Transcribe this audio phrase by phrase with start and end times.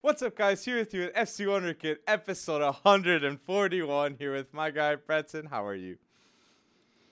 [0.00, 0.64] What's up, guys?
[0.64, 4.16] Here with you at FC Wonderkid, episode 141.
[4.18, 5.44] Here with my guy Breton.
[5.44, 5.98] How are you?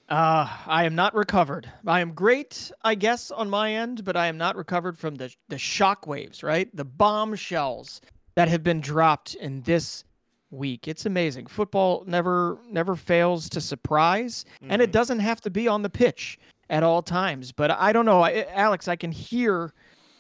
[0.09, 1.71] Uh, I am not recovered.
[1.87, 5.35] I am great, I guess, on my end, but I am not recovered from the
[5.49, 6.75] the shock waves, right?
[6.75, 8.01] The bombshells
[8.35, 10.05] that have been dropped in this
[10.51, 10.89] week.
[10.89, 11.49] It's amazing.
[11.49, 14.73] Football never never fails to surprise, mm-hmm.
[14.73, 14.93] and it mm-hmm.
[14.93, 16.39] doesn't have to be on the pitch
[16.73, 17.53] at all times.
[17.53, 18.89] But I don't know, I, Alex.
[18.89, 19.73] I can hear,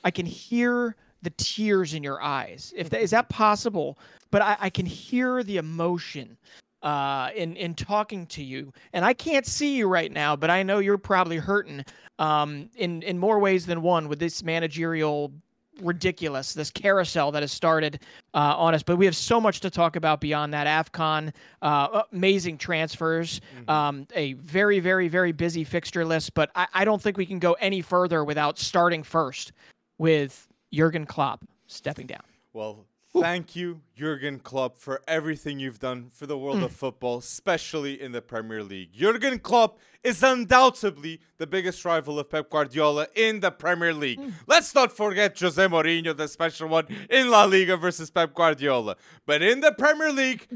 [0.04, 2.72] I can hear the tears in your eyes.
[2.76, 3.98] If that is that possible,
[4.30, 6.36] but I, I can hear the emotion
[6.82, 10.62] uh, in in talking to you, and I can't see you right now, but I
[10.62, 11.84] know you're probably hurting
[12.18, 15.32] um, in in more ways than one with this managerial
[15.80, 18.00] ridiculous this carousel that has started
[18.34, 21.32] uh, on us but we have so much to talk about beyond that afcon
[21.62, 23.70] uh, amazing transfers mm-hmm.
[23.70, 27.38] um, a very very very busy fixture list but I, I don't think we can
[27.38, 29.52] go any further without starting first
[29.98, 32.22] with Jurgen Klopp stepping down.
[32.52, 32.84] Well,
[33.20, 36.64] thank you, Jurgen Klopp, for everything you've done for the world mm.
[36.64, 38.92] of football, especially in the Premier League.
[38.92, 44.18] Jurgen Klopp is undoubtedly the biggest rival of Pep Guardiola in the Premier League.
[44.18, 44.32] Mm.
[44.46, 48.96] Let's not forget Jose Mourinho, the special one in La Liga versus Pep Guardiola.
[49.26, 50.48] But in the Premier League,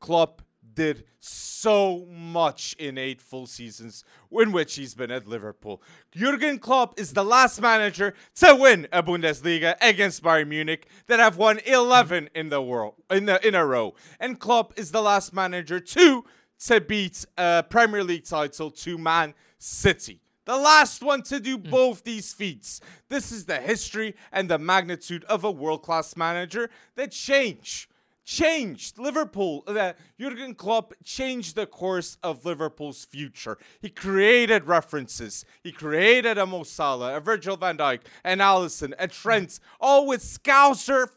[0.00, 0.41] Klopp
[0.74, 5.82] did so much in eight full seasons in which he's been at Liverpool.
[6.12, 11.36] Jurgen Klopp is the last manager to win a Bundesliga against Bayern Munich that have
[11.36, 13.94] won 11 in the world in the in a row.
[14.18, 16.24] And Klopp is the last manager to
[16.66, 20.20] to beat a Premier League title to Man City.
[20.44, 21.70] The last one to do hmm.
[21.70, 22.80] both these feats.
[23.08, 27.88] This is the history and the magnitude of a world class manager that change
[28.24, 29.64] changed Liverpool.
[29.66, 33.58] That Jurgen Klopp changed the course of Liverpool's future.
[33.80, 35.44] He created references.
[35.62, 40.22] He created a Mo Salah, a Virgil van Dijk, an Alisson, a Trent, all with
[40.22, 41.08] Scouser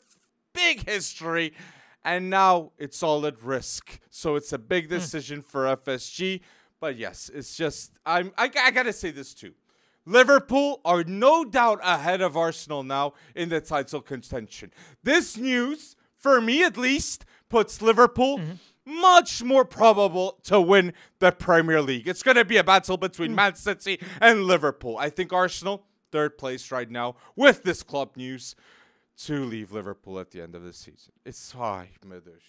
[0.55, 1.53] big history.
[2.03, 3.99] And now it's all at risk.
[4.09, 4.91] So it's a big hmm.
[4.91, 6.41] decision for FSG.
[6.79, 9.53] But yes, it's just I'm I, I gotta say this too.
[10.05, 14.71] Liverpool are no doubt ahead of Arsenal now in the title contention.
[15.03, 15.95] This news
[16.25, 18.99] for me at least, puts Liverpool mm-hmm.
[18.99, 22.07] much more probable to win the Premier League.
[22.07, 23.35] It's going to be a battle between mm.
[23.35, 24.97] Man City and Liverpool.
[24.97, 28.55] I think Arsenal, third place right now, with this club news
[29.17, 31.13] to leave Liverpool at the end of the season.
[31.27, 31.89] It's high,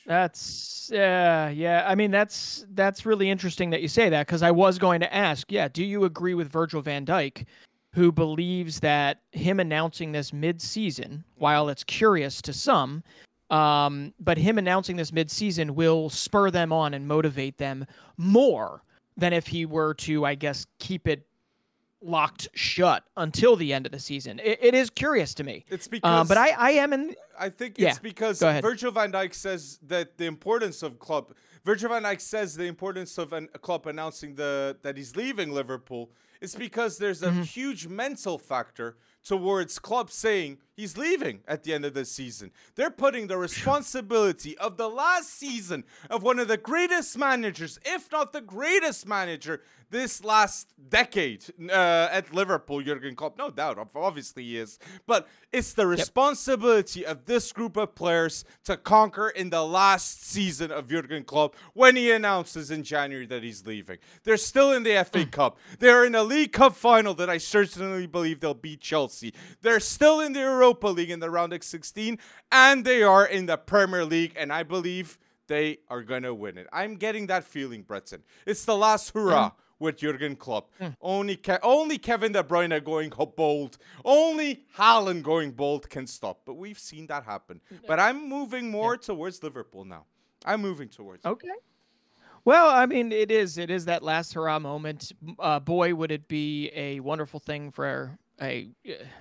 [0.07, 1.85] That's yeah, yeah.
[1.87, 5.15] I mean, that's that's really interesting that you say that because I was going to
[5.15, 5.53] ask.
[5.53, 7.45] Yeah, do you agree with Virgil Van Dijk,
[7.93, 13.03] who believes that him announcing this mid-season, while it's curious to some,
[13.51, 17.87] um, but him announcing this midseason will spur them on and motivate them
[18.17, 18.83] more
[19.17, 21.27] than if he were to, I guess, keep it
[22.03, 24.39] locked shut until the end of the season.
[24.41, 25.65] it, it is curious to me.
[25.69, 27.15] It's because, uh, but I, I am in.
[27.39, 31.35] I think it's yeah, because Virgil van Dijk says that the importance of club.
[31.65, 35.53] Virgil van Dijk says the importance of an, a club announcing the that he's leaving
[35.53, 37.43] Liverpool is because there's a mm-hmm.
[37.43, 42.53] huge mental factor towards club saying he's leaving at the end of the season.
[42.75, 48.13] They're putting the responsibility of the last season of one of the greatest managers, if
[48.13, 53.39] not the greatest manager this last decade uh, at Liverpool, Jurgen Klopp.
[53.39, 54.79] No doubt, obviously he is.
[55.07, 57.11] But it's the responsibility yep.
[57.11, 61.97] of this group of players to conquer in the last season of Jurgen Klopp when
[61.97, 63.99] he announces in January that he's leaving.
[64.25, 65.27] They're still in the FA.
[65.27, 65.59] Cup.
[65.79, 69.33] They're in a League Cup final that I certainly believe they'll beat Chelsea.
[69.63, 72.19] They're still in the Europa League in the round of 16,
[72.51, 76.59] and they are in the Premier League, and I believe they are going to win
[76.59, 76.67] it.
[76.73, 78.23] I'm getting that feeling, Breton.
[78.47, 79.51] It's the last hurrah.
[79.51, 80.71] Mm with Jurgen Klopp.
[80.81, 80.95] Mm.
[81.01, 86.43] Only Ke- only Kevin De Bruyne going bold, only Haaland going bold can stop.
[86.45, 87.61] But we've seen that happen.
[87.87, 89.07] But I'm moving more yeah.
[89.07, 90.07] towards Liverpool now.
[90.45, 91.25] I'm moving towards.
[91.25, 91.49] Okay.
[92.45, 93.59] Well, I mean, it is.
[93.59, 95.11] It is that last hurrah moment.
[95.39, 98.69] Uh, boy, would it be a wonderful thing for a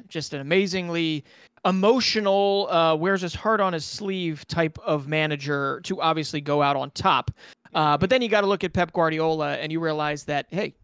[0.08, 1.24] just an amazingly
[1.66, 6.76] emotional, uh, wears his heart on his sleeve type of manager to obviously go out
[6.76, 7.32] on top.
[7.74, 10.76] Uh, but then you got to look at Pep Guardiola and you realize that, hey,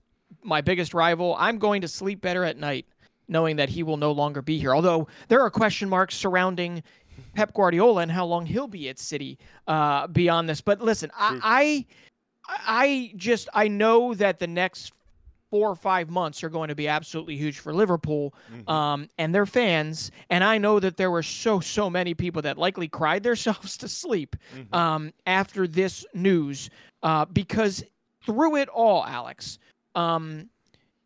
[0.43, 2.85] my biggest rival, I'm going to sleep better at night
[3.27, 4.75] knowing that he will no longer be here.
[4.75, 6.83] Although there are question marks surrounding
[7.33, 10.59] Pep Guardiola and how long he'll be at City uh, beyond this.
[10.61, 11.85] But listen, I, I,
[12.49, 14.91] I just I know that the next
[15.51, 18.67] four or five months are going to be absolutely huge for Liverpool mm-hmm.
[18.69, 20.09] um, and their fans.
[20.29, 23.87] And I know that there were so, so many people that likely cried themselves to
[23.87, 24.73] sleep mm-hmm.
[24.73, 26.69] um, after this news
[27.03, 27.83] uh, because
[28.25, 29.59] through it all, Alex,
[29.93, 30.49] um,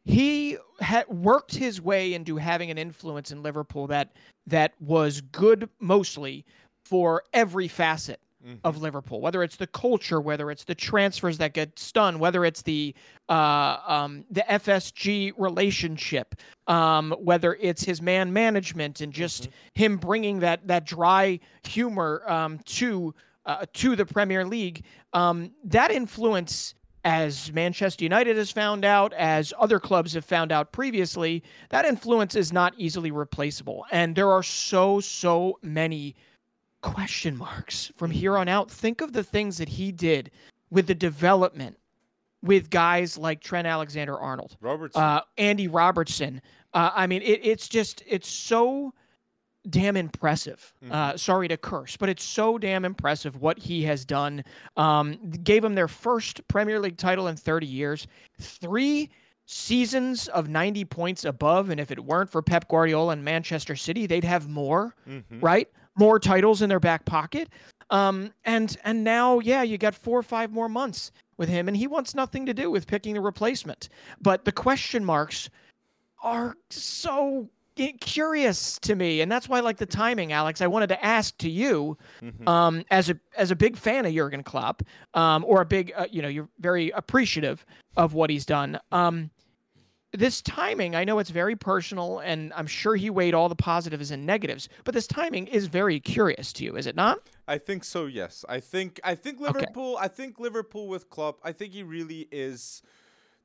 [0.04, 4.12] he had worked his way into having an influence in Liverpool that
[4.46, 6.46] that was good mostly
[6.84, 8.56] for every facet mm-hmm.
[8.64, 12.62] of Liverpool, whether it's the culture, whether it's the transfers that get done, whether it's
[12.62, 12.94] the
[13.30, 16.36] uh, um, the FSG relationship,
[16.68, 19.84] um, whether it's his man management and just mm-hmm.
[19.84, 23.14] him bringing that that dry humor um, to
[23.46, 24.84] uh, to the Premier League.
[25.14, 26.76] Um, that influence
[27.06, 32.36] as Manchester United has found out, as other clubs have found out previously, that influence
[32.36, 33.86] is not easily replaceable.
[33.92, 36.16] And there are so, so many
[36.86, 38.70] question marks from here on out.
[38.70, 40.30] Think of the things that he did
[40.70, 41.78] with the development
[42.44, 46.42] with guys like Trent Alexander Arnold, Robertson, uh, Andy Robertson.
[46.74, 48.94] Uh, I mean, it, it's just, it's so
[49.68, 50.74] damn impressive.
[50.84, 50.94] Mm-hmm.
[50.94, 54.44] Uh, sorry to curse, but it's so damn impressive what he has done.
[54.78, 58.06] Um, gave them their first Premier League title in 30 years,
[58.40, 59.10] three
[59.48, 61.72] seasons of 90 points above.
[61.72, 65.40] And if it weren't for Pep Guardiola and Manchester City, they'd have more, mm-hmm.
[65.40, 65.68] right?
[65.98, 67.50] More titles in their back pocket.
[67.90, 71.78] Um, and and now, yeah, you got four or five more months with him, and
[71.78, 73.90] he wants nothing to do with picking the replacement.
[74.22, 75.50] But the question marks
[76.24, 77.50] are so
[78.00, 81.38] curious to me, and that's why, I like the timing, Alex, I wanted to ask
[81.40, 82.48] to you, mm-hmm.
[82.48, 84.82] um, as a as a big fan of Jurgen Klopp,
[85.14, 87.66] um, or a big, uh, you know, you're very appreciative
[87.98, 88.80] of what he's done.
[88.92, 89.30] Um,
[90.16, 94.12] this timing, I know it's very personal, and I'm sure he weighed all the positives
[94.12, 97.20] and negatives, but this timing is very curious to you, is it not?
[97.48, 98.06] I think so.
[98.06, 99.96] Yes, I think I think Liverpool.
[99.96, 100.06] Okay.
[100.06, 101.40] I think Liverpool with Klopp.
[101.44, 102.82] I think he really is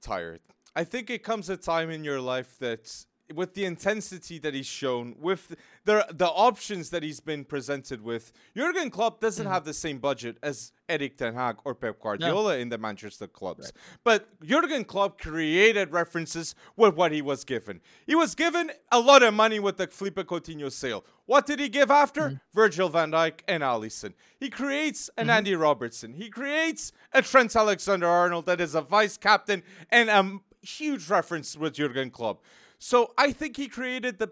[0.00, 0.40] tired.
[0.74, 4.66] I think it comes a time in your life that with the intensity that he's
[4.66, 5.54] shown, with
[5.84, 9.52] the the options that he's been presented with, Jurgen Klopp doesn't mm-hmm.
[9.52, 12.58] have the same budget as Erik Ten Hag or Pep Guardiola no.
[12.58, 13.66] in the Manchester clubs.
[13.66, 14.00] Right.
[14.04, 17.80] But Jurgen Klopp created references with what he was given.
[18.06, 21.04] He was given a lot of money with the Philippe Coutinho sale.
[21.26, 22.22] What did he give after?
[22.22, 22.36] Mm-hmm.
[22.52, 24.14] Virgil van Dijk and Alisson.
[24.38, 25.30] He creates an mm-hmm.
[25.30, 26.14] Andy Robertson.
[26.14, 31.74] He creates a Trent Alexander-Arnold that is a vice captain and a huge reference with
[31.74, 32.42] Jurgen Klopp.
[32.80, 34.30] So I think he created the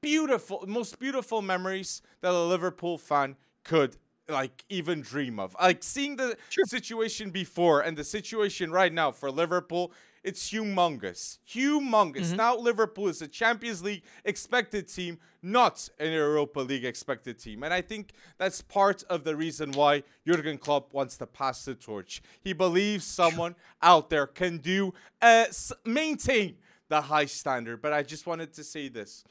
[0.00, 5.54] beautiful, most beautiful memories that a Liverpool fan could like even dream of.
[5.60, 6.64] Like seeing the sure.
[6.64, 9.92] situation before and the situation right now for Liverpool,
[10.24, 11.38] it's humongous.
[11.50, 12.28] Humongous.
[12.28, 12.36] Mm-hmm.
[12.36, 17.62] Now Liverpool is a Champions League expected team, not an Europa League expected team.
[17.62, 21.74] And I think that's part of the reason why Jurgen Klopp wants to pass the
[21.74, 22.22] torch.
[22.40, 25.44] He believes someone out there can do uh,
[25.84, 26.56] maintain
[26.88, 27.82] the high standard.
[27.82, 29.24] But I just wanted to say this.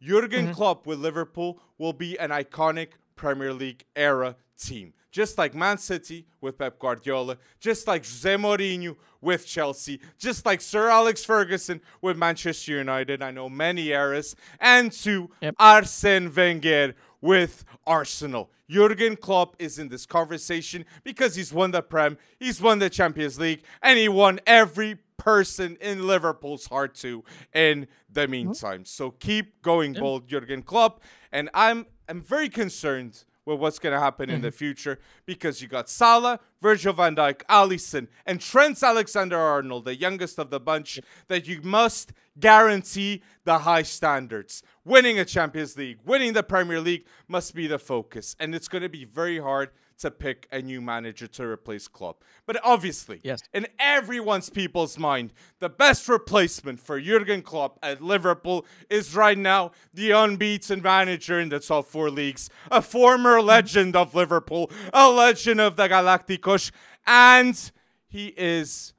[0.00, 0.54] Jurgen mm-hmm.
[0.54, 4.92] Klopp with Liverpool will be an iconic Premier League era team.
[5.10, 10.60] Just like Man City with Pep Guardiola, just like Jose Mourinho with Chelsea, just like
[10.60, 13.22] Sir Alex Ferguson with Manchester United.
[13.22, 14.34] I know many eras.
[14.58, 15.54] And to yep.
[15.58, 18.50] Arsene Wenger with Arsenal.
[18.68, 23.40] Jurgen Klopp is in this conversation because he's won the Prem, he's won the Champions
[23.40, 27.24] League, and he won every person in Liverpool's heart too
[27.54, 28.84] in the meantime.
[28.84, 31.02] So keep going bold, Jurgen Klopp.
[31.32, 34.56] And I'm I'm very concerned with what's going to happen in the mm-hmm.
[34.56, 40.50] future because you got Salah, Virgil van Dijk, Alisson, and Trent Alexander-Arnold, the youngest of
[40.50, 44.62] the bunch, that you must guarantee the high standards.
[44.84, 48.82] Winning a Champions League, winning the Premier League must be the focus, and it's going
[48.82, 52.24] to be very hard to pick a new manager to replace Klopp.
[52.46, 53.40] But obviously, yes.
[53.52, 59.72] in everyone's people's mind, the best replacement for Jurgen Klopp at Liverpool is right now
[59.92, 65.60] the unbeaten manager in the top four leagues, a former legend of Liverpool, a legend
[65.60, 66.70] of the Galacticos,
[67.06, 67.70] and
[68.06, 68.92] he is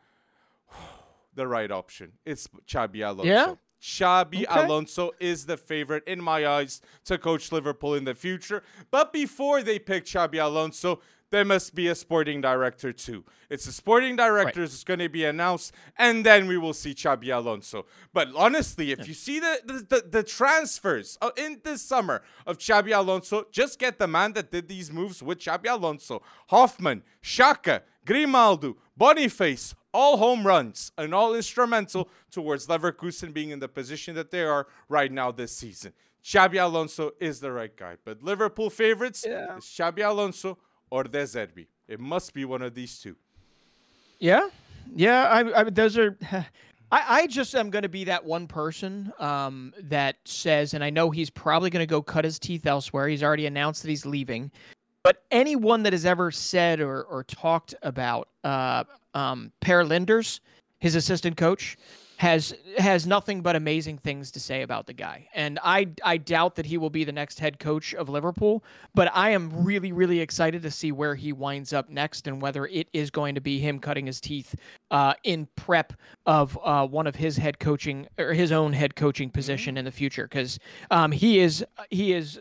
[1.35, 2.13] the right option.
[2.25, 3.23] It's Xabi Alonso.
[3.23, 3.55] Yeah.
[3.85, 4.65] Xabi okay.
[4.65, 8.63] Alonso is the favorite in my eyes to coach Liverpool in the future.
[8.89, 13.23] But before they pick Xabi Alonso, there must be a sporting director too.
[13.47, 14.69] It's the sporting director right.
[14.69, 17.85] is going to be announced, and then we will see Xabi Alonso.
[18.11, 19.05] But honestly, if yeah.
[19.05, 23.99] you see the, the, the transfers uh, in this summer of Xabi Alonso, just get
[23.99, 26.23] the man that did these moves with Xabi Alonso.
[26.47, 33.69] Hofmann, Xhaka, Grimaldo, Boniface, all home runs and all instrumental towards Leverkusen being in the
[33.69, 35.93] position that they are right now this season.
[36.23, 39.57] Xabi Alonso is the right guy, but Liverpool favorites yeah.
[39.57, 40.57] is Xabi Alonso
[40.89, 41.67] or De Zerbi.
[41.87, 43.15] It must be one of these two.
[44.19, 44.49] Yeah,
[44.93, 45.23] yeah.
[45.27, 46.17] I, I those are.
[46.91, 50.91] I, I just am going to be that one person um, that says, and I
[50.91, 53.07] know he's probably going to go cut his teeth elsewhere.
[53.07, 54.51] He's already announced that he's leaving.
[55.05, 60.39] But anyone that has ever said or, or talked about uh, um, Pep Lijnders,
[60.79, 61.77] his assistant coach,
[62.17, 65.27] has has nothing but amazing things to say about the guy.
[65.35, 68.63] And I I doubt that he will be the next head coach of Liverpool,
[68.95, 72.65] but I am really really excited to see where he winds up next and whether
[72.65, 74.55] it is going to be him cutting his teeth
[74.89, 75.93] uh, in prep
[76.25, 79.79] of uh, one of his head coaching or his own head coaching position mm-hmm.
[79.79, 80.57] in the future because
[80.89, 82.39] um, he is he is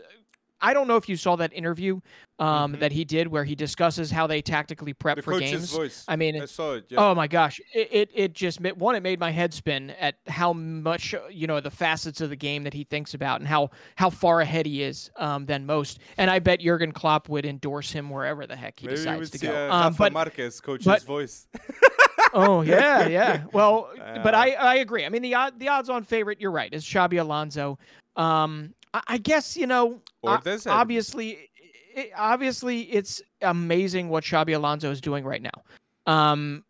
[0.61, 1.99] I don't know if you saw that interview
[2.39, 2.81] um, mm-hmm.
[2.81, 5.71] that he did where he discusses how they tactically prep the for games.
[5.71, 6.03] Voice.
[6.07, 6.85] I mean, I saw it.
[6.89, 6.99] Yeah.
[6.99, 10.53] Oh my gosh, it, it it just one it made my head spin at how
[10.53, 14.09] much you know the facets of the game that he thinks about and how how
[14.09, 15.99] far ahead he is um, than most.
[16.17, 19.39] And I bet Jurgen Klopp would endorse him wherever the heck he Maybe decides to
[19.39, 19.69] go.
[19.69, 21.47] Uh, um, but Marquez coach's but, voice.
[22.33, 23.43] oh yeah, yeah.
[23.53, 25.05] Well, uh, but I I agree.
[25.05, 26.41] I mean the the odds on favorite.
[26.41, 26.73] You're right.
[26.73, 27.77] Is Xabi Alonso.
[28.15, 28.73] Um,
[29.07, 30.01] I guess you know.
[30.71, 31.49] Obviously,
[31.95, 35.63] it, obviously, it's amazing what Xabi Alonso is doing right now.
[36.05, 36.63] Um,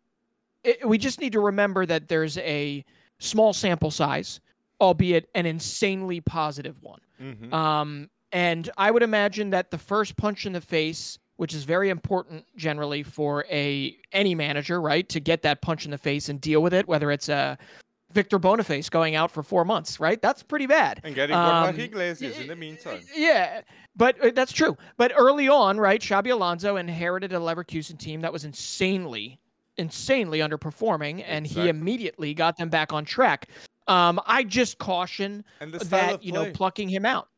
[0.64, 2.84] it, we just need to remember that there's a
[3.18, 4.40] small sample size,
[4.80, 7.00] albeit an insanely positive one.
[7.20, 7.52] Mm-hmm.
[7.52, 11.90] Um, and I would imagine that the first punch in the face, which is very
[11.90, 16.40] important generally for a any manager, right, to get that punch in the face and
[16.40, 17.56] deal with it, whether it's a
[18.12, 20.20] Victor Boniface going out for four months, right?
[20.22, 21.00] That's pretty bad.
[21.04, 23.00] And getting um, Iglesias in the meantime.
[23.14, 23.62] Yeah,
[23.96, 24.76] but uh, that's true.
[24.96, 29.38] But early on, right, Xabi Alonso inherited a Leverkusen team that was insanely,
[29.76, 31.64] insanely underperforming, and exactly.
[31.64, 33.48] he immediately got them back on track.
[33.88, 37.28] Um, I just caution that you know plucking him out.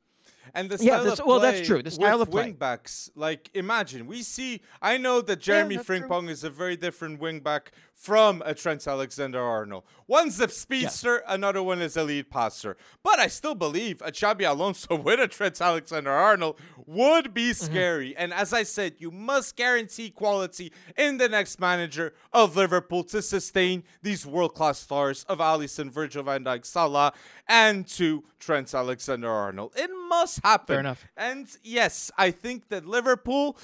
[0.54, 1.82] And the style yeah, of well, that's true.
[1.82, 2.52] The style of play.
[2.52, 4.62] wingbacks, like imagine we see.
[4.80, 9.82] I know that Jeremy yeah, Frimpong is a very different wingback from a Trent Alexander-Arnold.
[10.06, 11.34] One's a speedster, yes.
[11.34, 12.76] another one is a lead passer.
[13.02, 17.64] But I still believe a Xabi Alonso with a Trent Alexander-Arnold would be mm-hmm.
[17.64, 18.10] scary.
[18.10, 18.22] Mm-hmm.
[18.22, 23.20] And as I said, you must guarantee quality in the next manager of Liverpool to
[23.20, 27.12] sustain these world-class stars of Alisson, Virgil van Dijk, Salah,
[27.48, 29.72] and to Trent Alexander-Arnold.
[29.76, 30.74] It must happen.
[30.74, 31.04] Fair enough.
[31.16, 33.58] And yes, I think that Liverpool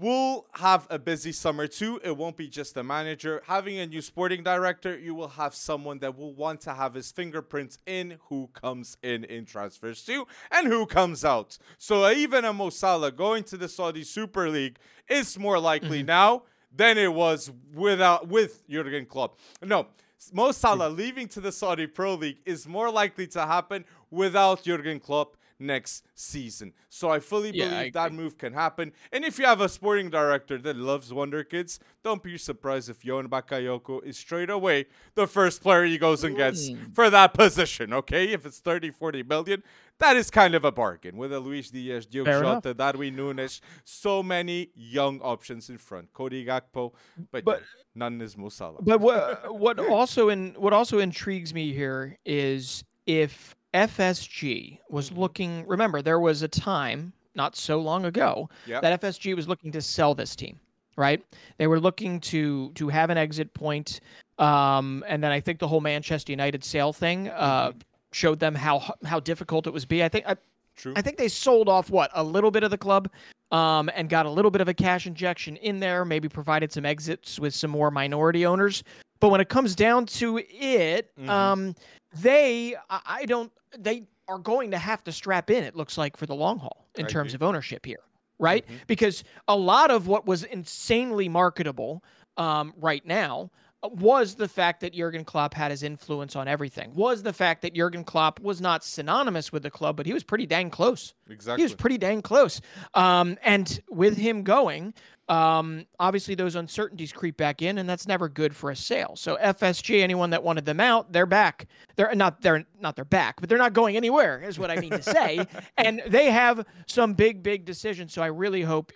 [0.00, 2.00] will have a busy summer too.
[2.02, 3.42] It won't be just a manager.
[3.46, 7.12] Having a new sporting director, you will have someone that will want to have his
[7.12, 11.58] fingerprints in who comes in in transfers too and who comes out.
[11.76, 14.78] So even a Mo Salah going to the Saudi Super League
[15.08, 16.06] is more likely mm-hmm.
[16.06, 16.42] now
[16.74, 19.38] than it was without with Jurgen Klopp.
[19.62, 19.88] No,
[20.32, 25.00] Mo Salah leaving to the Saudi Pro League is more likely to happen without Jurgen
[25.00, 26.72] Klopp next season.
[26.88, 28.92] So I fully yeah, believe I that move can happen.
[29.12, 33.04] And if you have a sporting director that loves Wonder Kids, don't be surprised if
[33.04, 36.94] Johan Bakayoko is straight away the first player he goes and gets mm.
[36.94, 38.32] for that position, okay?
[38.32, 39.62] If it's 30, 40 million,
[39.98, 41.16] that is kind of a bargain.
[41.16, 46.12] With a Luis Diaz, Diogo Jota, Darwin Nunez, so many young options in front.
[46.12, 46.92] Cody Gakpo,
[47.30, 47.62] but, but
[47.94, 48.80] none is Mo Salah.
[48.80, 55.20] But what what also in what also intrigues me here is if FSG was mm-hmm.
[55.20, 55.66] looking.
[55.66, 58.82] Remember, there was a time not so long ago yep.
[58.82, 60.58] that FSG was looking to sell this team.
[60.96, 61.24] Right?
[61.58, 64.00] They were looking to to have an exit point,
[64.38, 67.78] um, and then I think the whole Manchester United sale thing uh, mm-hmm.
[68.12, 69.84] showed them how how difficult it was.
[69.84, 70.36] Be I think I,
[70.76, 70.92] True.
[70.96, 73.08] I think they sold off what a little bit of the club,
[73.52, 76.04] um, and got a little bit of a cash injection in there.
[76.04, 78.82] Maybe provided some exits with some more minority owners.
[79.20, 81.28] But when it comes down to it, mm-hmm.
[81.28, 81.74] um,
[82.20, 85.64] they I don't they are going to have to strap in.
[85.64, 87.46] It looks like for the long haul in I terms agree.
[87.46, 88.00] of ownership here,
[88.38, 88.64] right?
[88.64, 88.76] Mm-hmm.
[88.86, 92.02] Because a lot of what was insanely marketable
[92.36, 93.50] um, right now
[93.82, 96.92] was the fact that Jurgen Klopp had his influence on everything.
[96.94, 100.22] Was the fact that Jurgen Klopp was not synonymous with the club, but he was
[100.22, 101.14] pretty dang close.
[101.28, 101.62] Exactly.
[101.62, 102.60] He was pretty dang close.
[102.94, 104.92] Um, and with him going,
[105.30, 109.14] um, obviously those uncertainties creep back in, and that's never good for a sale.
[109.16, 111.66] So FSG, anyone that wanted them out, they're back.
[111.96, 114.90] They're not they're not they're back, but they're not going anywhere, is what I mean
[114.90, 115.46] to say.
[115.78, 118.12] and they have some big, big decisions.
[118.12, 118.92] So I really hope,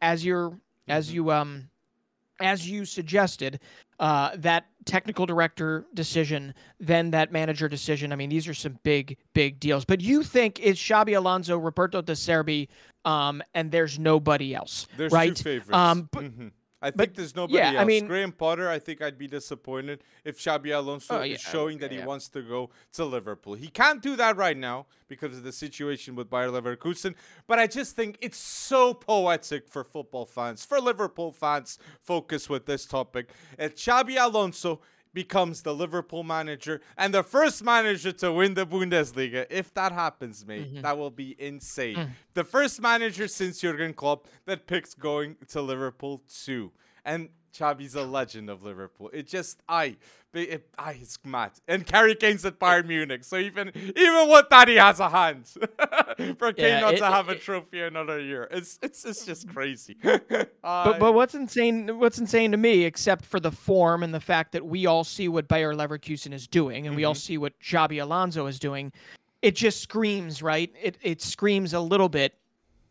[0.00, 1.14] as you're as mm-hmm.
[1.14, 1.70] you um
[2.40, 3.60] as you suggested,
[4.00, 8.12] uh, that technical director decision, then that manager decision.
[8.12, 9.84] I mean, these are some big, big deals.
[9.84, 12.68] But you think it's Xabi Alonso, Roberto De Zerbi,
[13.04, 14.86] um, and there's nobody else.
[14.96, 15.34] There's right?
[15.34, 15.76] two favorites.
[15.76, 16.48] Um, but, mm-hmm.
[16.80, 17.78] I think there's nobody yeah, else.
[17.78, 21.40] I mean, Graham Potter, I think I'd be disappointed if Xabi Alonso oh, yeah, is
[21.40, 22.06] showing that he yeah.
[22.06, 23.54] wants to go to Liverpool.
[23.54, 27.14] He can't do that right now because of the situation with Bayer Leverkusen,
[27.46, 32.66] but I just think it's so poetic for football fans, for Liverpool fans, focus with
[32.66, 33.30] this topic.
[33.58, 34.80] If Xabi Alonso
[35.12, 39.46] becomes the Liverpool manager and the first manager to win the Bundesliga.
[39.50, 40.82] If that happens, mate, mm-hmm.
[40.82, 41.96] that will be insane.
[41.96, 42.08] Mm.
[42.34, 46.72] The first manager since Jurgen Klopp that picks going to Liverpool too.
[47.04, 47.28] And
[47.58, 49.10] Xabi's a legend of Liverpool.
[49.12, 49.96] It just I,
[50.32, 51.52] it, I it's mad.
[51.66, 55.46] And Harry Kane's at Bayern Munich, so even even with that he has a hand
[56.38, 58.48] for Kane yeah, not it, to have it, a trophy another year.
[58.50, 59.96] It's it's it's just crazy.
[60.02, 61.98] but but what's insane?
[61.98, 65.28] What's insane to me, except for the form and the fact that we all see
[65.28, 66.96] what Bayer Leverkusen is doing, and mm-hmm.
[66.96, 67.18] we all mm-hmm.
[67.18, 68.92] see what Xabi Alonso is doing.
[69.40, 70.72] It just screams right.
[70.80, 72.34] It it screams a little bit.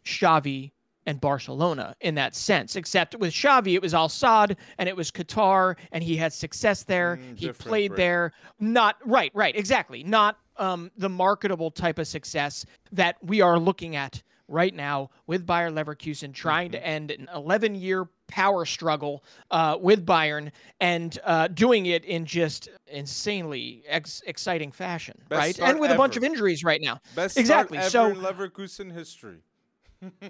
[0.06, 0.72] Xavi
[1.08, 2.76] and Barcelona in that sense.
[2.76, 6.84] Except with Xavi, it was Al Sadd and it was Qatar, and he had success
[6.84, 7.18] there.
[7.18, 7.98] Mm, he played break.
[7.98, 8.34] there.
[8.60, 10.04] Not right, right, exactly.
[10.04, 15.46] Not um, the marketable type of success that we are looking at right now with
[15.46, 16.82] Bayer Leverkusen, trying mm-hmm.
[16.82, 22.26] to end an 11 year power struggle uh, with Bayern and uh, doing it in
[22.26, 25.70] just insanely ex- exciting fashion, Best right?
[25.70, 25.96] And with ever.
[25.96, 27.00] a bunch of injuries right now.
[27.16, 27.82] Best exactly.
[27.84, 29.40] so Leverkusen history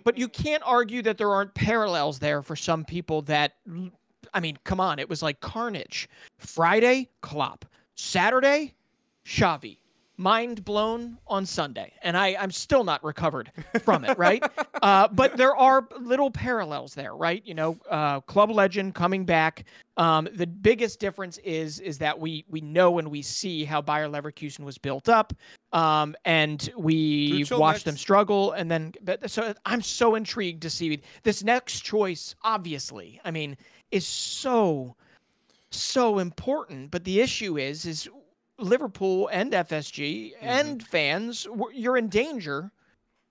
[0.04, 3.54] but you can't argue that there aren't parallels there for some people that
[4.34, 6.10] I mean, come on, it was like carnage.
[6.38, 7.66] Friday, Klopp.
[7.96, 8.74] Saturday,
[9.26, 9.78] Xavi
[10.18, 13.52] mind blown on Sunday, and I I'm still not recovered
[13.84, 14.44] from it, right?
[14.82, 17.42] uh, but there are little parallels there, right?
[17.46, 19.66] You know, uh, club legend coming back.
[19.96, 24.08] Um, the biggest difference is is that we we know and we see how Bayer
[24.08, 25.34] Leverkusen was built up,
[25.72, 31.02] um, and we watch them struggle, and then but so I'm so intrigued to see
[31.24, 32.36] this next choice.
[32.44, 33.58] Obviously, I mean,
[33.92, 34.96] is so
[35.72, 36.92] so important.
[36.92, 38.10] But the issue is is
[38.60, 40.46] Liverpool and FSG mm-hmm.
[40.46, 42.72] and fans, you're in danger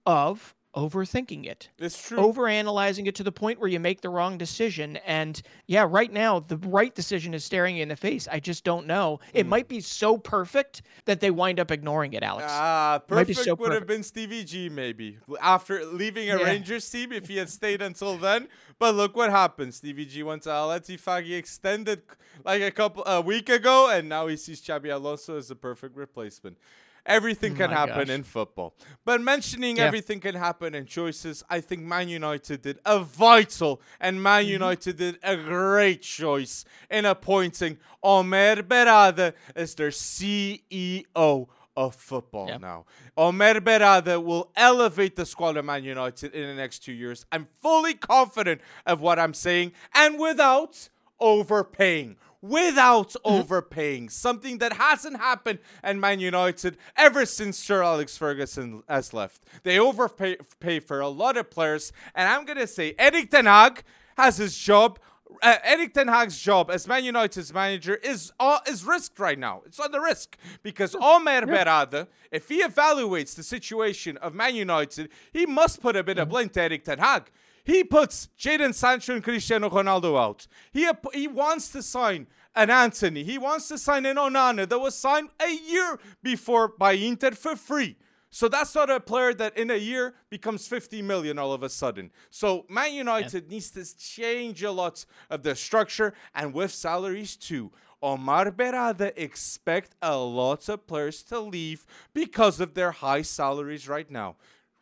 [0.05, 1.71] of overthinking it.
[1.79, 2.19] It's true.
[2.19, 4.99] Overanalyzing it to the point where you make the wrong decision.
[5.07, 8.29] And yeah, right now, the right decision is staring you in the face.
[8.31, 9.19] I just don't know.
[9.29, 9.31] Mm.
[9.35, 12.47] It might be so perfect that they wind up ignoring it, Alex.
[12.49, 13.81] Ah, perfect so would perfect.
[13.81, 15.19] have been Stevie G, maybe.
[15.41, 16.45] After leaving a yeah.
[16.45, 18.49] Rangers team, if he had stayed until then.
[18.79, 19.75] But look what happened.
[19.75, 21.31] Stevie G went to Al Ettifaq.
[21.31, 22.03] extended
[22.45, 25.97] like a couple a week ago, and now he sees Xabi Alonso as the perfect
[25.97, 26.59] replacement.
[27.07, 28.15] Everything can happen gosh.
[28.15, 28.75] in football.
[29.05, 29.85] But mentioning yeah.
[29.85, 34.53] everything can happen in choices, I think Man United did a vital and Man mm-hmm.
[34.53, 42.57] United did a great choice in appointing Omar Berrada as their CEO of football yeah.
[42.57, 42.87] now.
[43.17, 47.25] Omar Berrada will elevate the squad of Man United in the next two years.
[47.31, 50.89] I'm fully confident of what I'm saying and without
[51.21, 52.17] overpaying
[52.49, 53.35] without mm-hmm.
[53.41, 59.45] overpaying, something that hasn't happened at Man United ever since Sir Alex Ferguson has left.
[59.63, 63.83] They overpay pay for a lot of players, and I'm gonna say Erik Ten Hag
[64.17, 64.99] has his job.
[65.43, 69.63] Uh, Erik Ten Hag's job as Man United's manager is uh, is risked right now.
[69.67, 75.45] It's under risk because Omar Berrada, if he evaluates the situation of Man United, he
[75.45, 76.33] must put a bit of mm-hmm.
[76.33, 77.31] blame to Erik Ten Hag.
[77.67, 80.47] He puts Jadon Sancho and Cristiano Ronaldo out.
[80.73, 83.25] He he wants to sign an Antony.
[83.25, 87.57] He wants to sign an Onana that was signed a year before by Inter for
[87.57, 87.97] free.
[88.31, 91.69] So that's not a player that in a year becomes 50 million all of a
[91.69, 92.13] sudden.
[92.31, 93.51] So Man United yeah.
[93.51, 97.73] needs to change a lot of the structure and with salaries too.
[98.01, 104.11] Omar Berrada expect a lot of players to leave because of their high salaries right
[104.11, 104.37] now.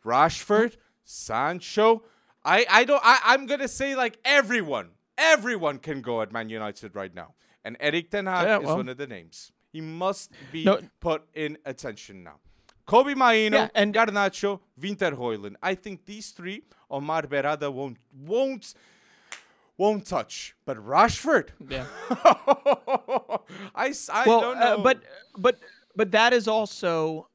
[0.05, 2.03] Rashford, Sancho,
[2.45, 6.95] I, I don't I, I'm gonna say like everyone, everyone can go at Man United
[6.95, 7.33] right now.
[7.63, 8.69] And Erik Ten Hag yeah, well.
[8.69, 9.51] is one of the names.
[9.73, 10.79] He must be no.
[10.99, 12.35] put in attention now.
[12.85, 15.11] Kobbie Mainoo yeah, and Garnacho, Winter
[15.63, 18.75] I think these three, Omar Berrada won't won't
[19.75, 20.55] won't touch.
[20.65, 21.87] But Rashford, yeah,
[23.75, 24.75] I, I well, don't uh, know.
[24.75, 24.99] Uh, but
[25.35, 25.59] but
[25.95, 27.27] but that is also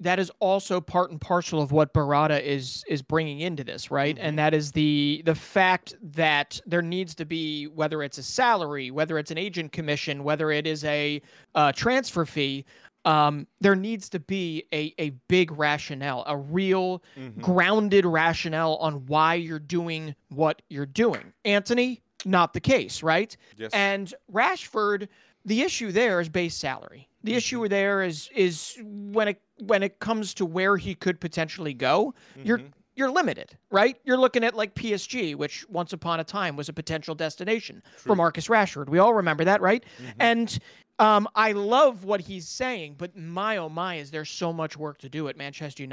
[0.00, 4.14] that is also part and parcel of what Berrada is is bringing into this, right?
[4.16, 4.24] Mm-hmm.
[4.24, 8.90] And that is the the fact that there needs to be whether it's a salary,
[8.90, 11.20] whether it's an agent commission, whether it is a
[11.54, 12.64] uh, transfer fee.
[13.04, 17.40] Um, there needs to be a, a big rationale, a real mm-hmm.
[17.40, 21.32] grounded rationale on why you're doing what you're doing.
[21.44, 23.34] Antony, not the case, right?
[23.56, 23.70] Yes.
[23.72, 25.08] And Rashford,
[25.44, 27.08] the issue there is base salary.
[27.22, 27.38] The mm-hmm.
[27.38, 32.14] issue there is is when it when it comes to where he could potentially go,
[32.36, 32.46] mm-hmm.
[32.46, 32.60] you're
[32.98, 33.96] you're limited, right?
[34.04, 38.10] You're looking at like PSG, which once upon a time was a potential destination True.
[38.10, 38.88] for Marcus Rashford.
[38.88, 39.84] We all remember that, right?
[40.02, 40.10] Mm-hmm.
[40.18, 40.58] And
[40.98, 44.98] um, I love what he's saying, but my oh my, is there so much work
[44.98, 45.86] to do at Manchester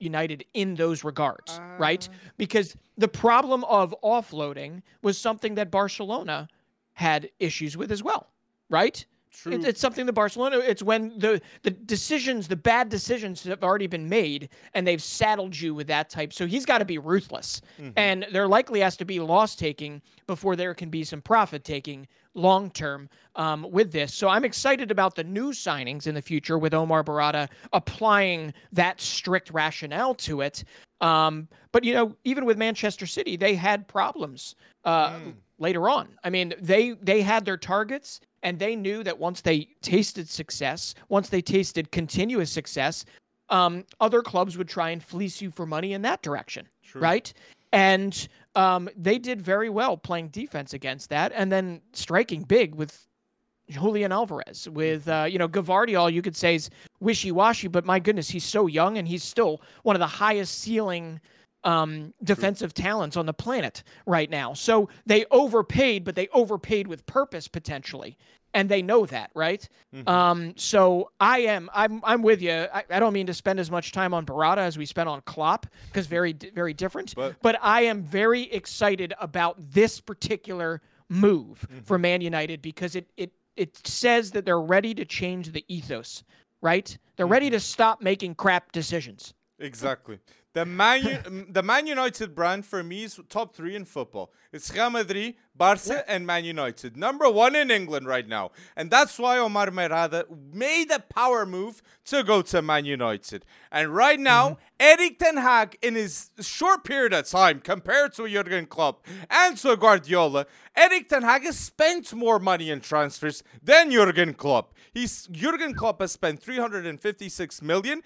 [0.00, 1.76] United in those regards, uh...
[1.78, 2.08] right?
[2.38, 6.48] Because the problem of offloading was something that Barcelona
[6.94, 8.30] had issues with as well,
[8.68, 9.06] right?
[9.42, 9.52] True.
[9.52, 10.58] It, it's something that Barcelona.
[10.58, 15.58] It's when the the decisions, the bad decisions, have already been made, and they've saddled
[15.58, 16.32] you with that type.
[16.32, 17.90] So he's got to be ruthless, Mm-hmm.
[17.96, 22.08] and there likely has to be loss taking before there can be some profit taking
[22.34, 24.12] long term um, with this.
[24.12, 29.00] So I'm excited about the new signings in the future with Omar Berrada applying that
[29.00, 30.64] strict rationale to it.
[31.00, 35.34] Um, but you know, even with Manchester City, they had problems uh, Mm.
[35.58, 36.08] later on.
[36.24, 40.94] I mean, they they had their targets, and they knew that once they tasted success,
[41.08, 43.04] once they tasted continuous success,
[43.50, 47.00] um, other clubs would try and fleece you for money in that direction, True.
[47.00, 47.32] right?
[47.72, 53.06] And um, they did very well playing defense against that, and then striking big with
[53.68, 54.68] Julian Alvarez.
[54.68, 56.70] With uh, you know Gvardiol, you could say is
[57.00, 61.20] wishy-washy, but my goodness, he's so young and he's still one of the highest ceiling
[61.64, 64.54] um, defensive talents on the planet right now.
[64.54, 68.16] So they overpaid, but they overpaid with purpose potentially,
[68.54, 69.68] and they know that, right?
[69.94, 70.08] Mhm.
[70.08, 72.66] Um, so I am, I'm, I'm with you.
[72.72, 75.20] I, I don't mean to spend as much time on Berrada as we spent on
[75.22, 77.14] Klopp because very, very different.
[77.14, 83.10] But- but I am very excited about this particular move for Man United because it,
[83.16, 86.22] it, it says that they're ready to change the ethos,
[86.62, 86.96] right?
[87.16, 89.34] They're ready to stop making crap decisions.
[89.58, 90.20] Exactly.
[90.54, 94.32] The Man, the Man United brand for me is top three in football.
[94.50, 96.96] It's Real Madrid, Barca, and Man United.
[96.96, 98.52] Number one in England right now.
[98.74, 103.44] And that's why Omar Berrada made a power move to go to Man United.
[103.70, 104.60] And right now, mm-hmm.
[104.80, 109.76] Erik Ten Hag, in his short period of time, compared to Jurgen Klopp and to
[109.76, 114.72] Guardiola, Erik Ten Hag has spent more money in transfers than Jurgen Klopp.
[114.94, 118.02] He's Jurgen Klopp has spent 356 million.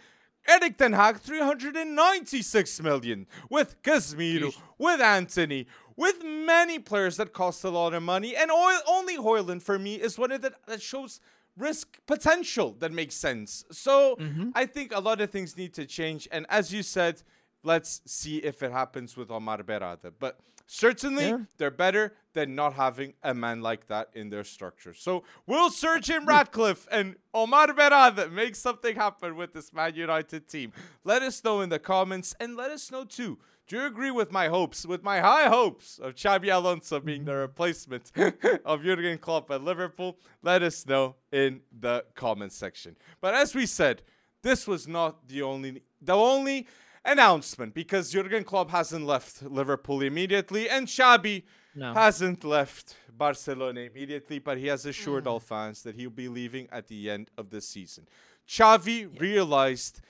[0.48, 7.70] Erik Ten Hag 396 million with Casemiro, with Antony, with many players that cost a
[7.70, 11.20] lot of money, and oil, only Højlund for me is one of the that shows
[11.56, 13.64] risk potential that makes sense.
[13.70, 14.50] So mm-hmm.
[14.54, 17.22] I think a lot of things need to change, and as you said,
[17.62, 20.12] let's see if it happens with Omar Berrada.
[20.18, 20.38] But
[20.72, 21.38] certainly Yeah.
[21.58, 24.94] they're better than not having a man like that in their structure.
[24.94, 30.48] So will Sir Jim Ratcliffe and Omar Berrada make something happen with this Man United
[30.48, 30.72] team?
[31.04, 33.38] Let us know in the comments and let us know too.
[33.68, 37.26] Do you agree with my hopes, with my high hopes of Xabi Alonso being mm-hmm.
[37.26, 38.10] the replacement
[38.64, 40.18] of Jurgen Klopp at Liverpool?
[40.42, 42.96] Let us know in the comments section.
[43.20, 44.02] But as we said,
[44.42, 46.66] this was not the only the only
[47.04, 51.42] announcement because Jurgen Klopp hasn't left Liverpool immediately and Xavi
[51.74, 51.94] No.
[51.94, 55.30] hasn't left Barcelona immediately, but he has assured mm.
[55.30, 58.06] all fans that he'll be leaving at the end of the season.
[58.48, 60.00] Xavi realized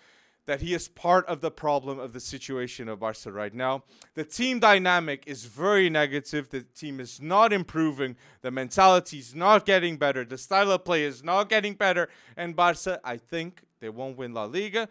[0.46, 3.84] that he is part of the problem of the situation of Barca right now.
[4.14, 6.48] The team dynamic is very negative.
[6.48, 8.16] The team is not improving.
[8.40, 10.24] The mentality is not getting better.
[10.24, 12.08] The style of play is not getting better.
[12.36, 14.88] And Barca, I think they won't win La Liga.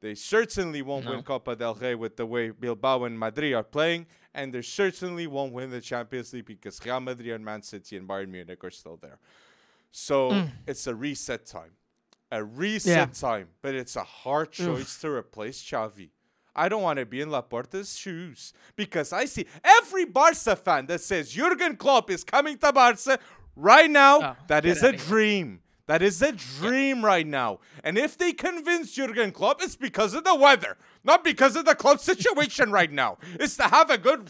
[0.00, 4.06] They certainly won't win Copa del Rey with the way Bilbao and Madrid are playing,
[4.32, 8.08] and they certainly won't win the Champions League because Real Madrid and Man City and
[8.08, 9.18] Bayern Munich are still there.
[9.90, 11.72] So it's a reset time.
[12.30, 13.06] A reset Yeah.
[13.06, 16.10] time, but it's a hard choice to replace Xavi.
[16.54, 21.00] I don't want to be in Laporta's shoes because I see every Barca fan that
[21.00, 23.18] says Jurgen Klopp is coming to Barca
[23.56, 24.20] right now.
[24.22, 25.60] Oh, that is a dream.
[25.88, 27.58] That is a dream right now.
[27.82, 31.74] And if they convince Jurgen Klopp, it's because of the weather, not because of the
[31.74, 33.16] club situation right now.
[33.40, 34.28] It's to have a good,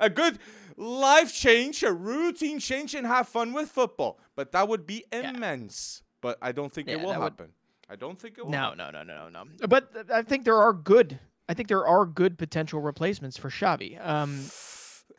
[0.00, 0.38] a good
[0.76, 4.20] life change, a routine change, and have fun with football.
[4.36, 6.02] But that would be immense.
[6.20, 7.48] But I don't think it will that would- happen.
[7.90, 8.52] I don't think it will.
[8.52, 8.78] No, happen.
[8.78, 9.66] no, no, no, no, no.
[9.68, 11.18] But th- I think there are good.
[11.48, 13.98] I think there are good potential replacements for Xavi.
[14.00, 14.46] Um,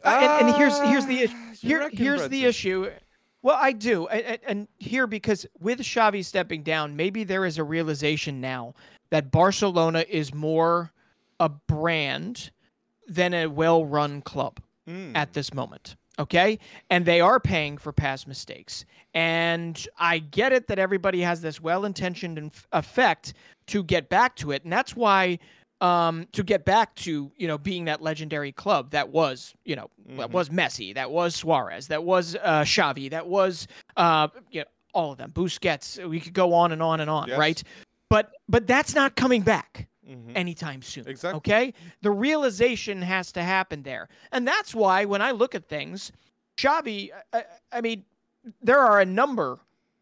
[0.03, 1.35] uh, and, and here's here's the issue.
[1.37, 2.89] Ah, Here, reckon, here's the issue.
[3.43, 7.57] Well, I do, and, and- and here because with Xavi stepping down, maybe there is
[7.59, 8.73] a realization now
[9.11, 10.91] that Barcelona is more
[11.39, 12.49] a brand
[13.07, 15.11] than a well-run club Mm.
[15.15, 15.95] at this moment.
[16.19, 16.59] Okay.
[16.89, 18.85] And they are paying for past mistakes.
[19.13, 23.33] And I get it that everybody has this well intentioned effect
[23.67, 24.63] to get back to it.
[24.63, 25.39] And that's why.
[25.83, 29.89] Um, to get back to you know being that legendary club that was you know
[30.17, 33.67] that was Messi, that was Suarez, that was uh, Xavi, that was
[33.97, 35.97] uh, you know, all of them, Busquets.
[36.07, 37.37] We could go on and on and on, Yes.
[37.37, 37.61] right?
[38.09, 40.31] But but that's not coming back Mhm.
[40.35, 41.05] anytime soon.
[41.07, 41.37] Exactly.
[41.37, 41.73] Okay?
[42.01, 44.07] The realization has to happen there.
[44.31, 46.11] And that's why when I look at things,
[46.57, 48.05] Xavi, I, I mean,
[48.61, 49.59] there are a number,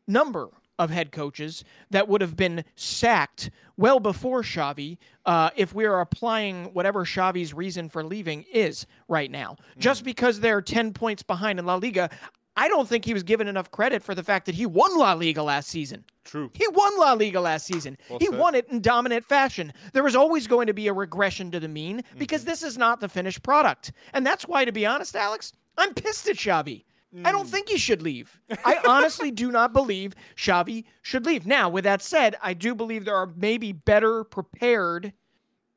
[0.07, 0.49] number
[0.81, 6.01] of head coaches that would have been sacked well before Xavi uh, if we are
[6.01, 9.57] applying whatever Xavi's reason for leaving is right now.
[9.77, 12.09] Just because they're 10 points behind in La Liga,
[12.57, 15.13] I don't think he was given enough credit for the fact that he won La
[15.13, 16.03] Liga last season.
[16.25, 16.49] True.
[16.53, 17.97] He won La Liga last season.
[18.09, 18.37] Well he said.
[18.39, 19.71] won it in dominant fashion.
[19.93, 22.19] There was always going to be a regression to the mean Mm-hmm.
[22.19, 23.91] because this is not the finished product.
[24.13, 26.83] And that's why, to be honest, Alex, I'm pissed at Xavi.
[27.25, 27.51] I don't Mm.
[27.51, 28.39] think he should leave.
[28.63, 31.45] I honestly do not believe Xavi should leave.
[31.45, 35.11] Now, with that said, I do believe there are maybe better prepared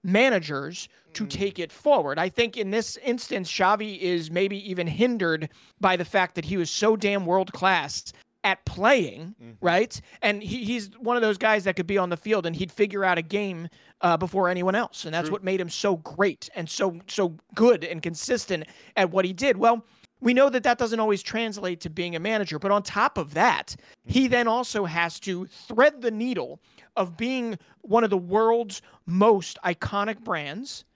[0.02, 2.18] managers to take it forward.
[2.18, 5.48] I think in this instance, Xavi is maybe even hindered
[5.80, 9.98] by the fact that he was so damn world class at playing, right?
[10.20, 12.70] And he, he's one of those guys that could be on the field and he'd
[12.70, 13.68] figure out a game
[14.02, 17.84] uh, before anyone else, and that's what made him so great and so so good
[17.84, 18.64] and consistent
[18.96, 19.56] at what he did.
[19.56, 19.82] Well,
[20.24, 23.34] we know that that doesn't always translate to being a manager, but on top of
[23.34, 26.60] that, he then also has to thread the needle
[26.96, 30.87] of being one of the world's most iconic brands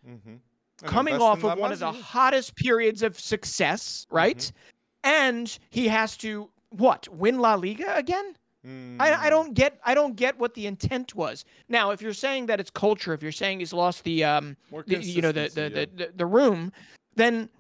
[0.81, 4.39] And coming off of one of the hottest periods of success, right?
[4.39, 5.11] Mm-hmm.
[5.11, 8.35] And he has to what win La Liga again?
[8.67, 8.97] Mm.
[8.99, 11.45] I, I don't get I don't get what the intent was.
[11.69, 15.03] Now, if you're saying that it's culture, if you're saying he's lost the um the,
[15.03, 16.73] you know the the, consistency, the the the room,
[17.15, 17.51] then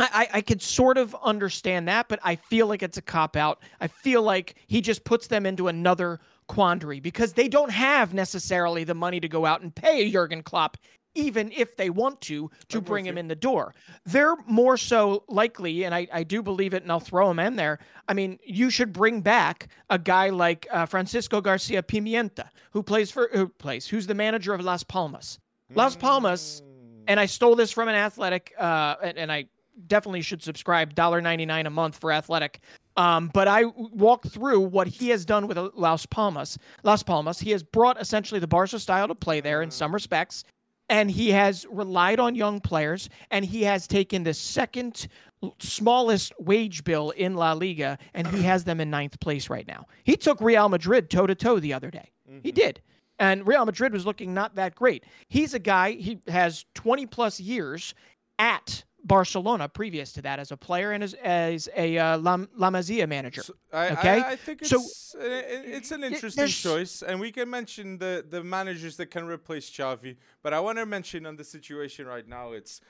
[0.00, 3.62] I, I could sort of understand that, but I feel like it's a cop out.
[3.80, 8.84] I feel like he just puts them into another quandary because they don't have necessarily
[8.84, 10.76] the money to go out and pay a Jurgen Klopp,
[11.14, 13.74] even if they want to, to I'm bring him in the door.
[14.04, 17.56] They're more so likely, and I, I do believe it, and I'll throw him in
[17.56, 17.78] there.
[18.08, 23.10] I mean, you should bring back a guy like uh, Francisco Garcia Pimienta, who plays
[23.10, 25.38] for who plays, who's the manager of Las Palmas.
[25.74, 26.62] Las Palmas,
[27.06, 29.46] and I stole this from an athletic, uh, and, and I
[29.86, 32.60] definitely should subscribe $1.99 a month for athletic.
[32.96, 36.58] Um, but I walked through what he has done with Las Palmas.
[36.82, 40.44] Las Palmas, he has brought essentially the Barca style to play there in some respects,
[40.88, 45.08] and he has relied on young players, and he has taken the second
[45.58, 49.86] smallest wage bill in La Liga, and he has them in ninth place right now.
[50.04, 52.10] He took Real Madrid toe to toe the other day.
[52.42, 52.80] He did.
[53.18, 55.04] And Real Madrid was looking not that great.
[55.28, 57.94] He's a guy, he has 20 plus years
[58.38, 62.70] at Barcelona previous to that as a player and as, as a uh, La, La
[62.70, 63.42] Masia manager.
[63.42, 64.20] So I, Okay?
[64.20, 65.22] I, I think it's So- uh,
[65.76, 70.16] it's an interesting choice, and we can mention the the managers that can replace Xavi.
[70.42, 72.80] But I want to mention on the situation right now, it's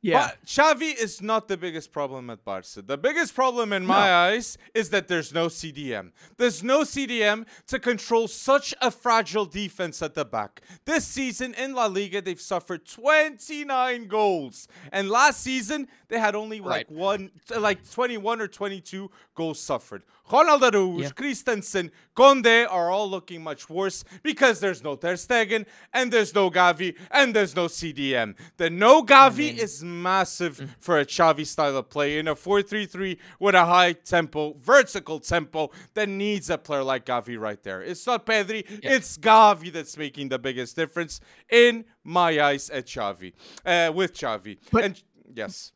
[0.00, 0.28] yeah.
[0.30, 2.82] But Xavi is not the biggest problem at Barca.
[2.82, 6.12] The biggest problem in my eyes is that there's no CDM.
[6.36, 10.62] There's no CDM to control such a fragile defense at the back.
[10.84, 16.60] This season in La Liga, they've suffered 29 goals, and last season they had only
[16.60, 16.90] like Right.
[16.90, 20.02] one, like 21 or 22 goals suffered.
[20.30, 21.10] Ronald Araújo, Yeah.
[21.10, 26.50] Christensen, Koundé are all looking much worse because there's no Ter Stegen and there's no
[26.50, 28.34] Gavi and there's no CDM.
[28.56, 30.68] The no Gavi is massive Mm.
[30.80, 35.70] for a Xavi style of play in a 4-3-3 with a high tempo, vertical tempo
[35.94, 37.82] that needs a player like Gavi right there.
[37.82, 43.32] It's not Pedri, it's Gavi that's making the biggest difference in my eyes at Xavi,
[43.64, 44.58] uh, with Xavi.
[44.72, 45.02] But- and
[45.34, 45.72] yes.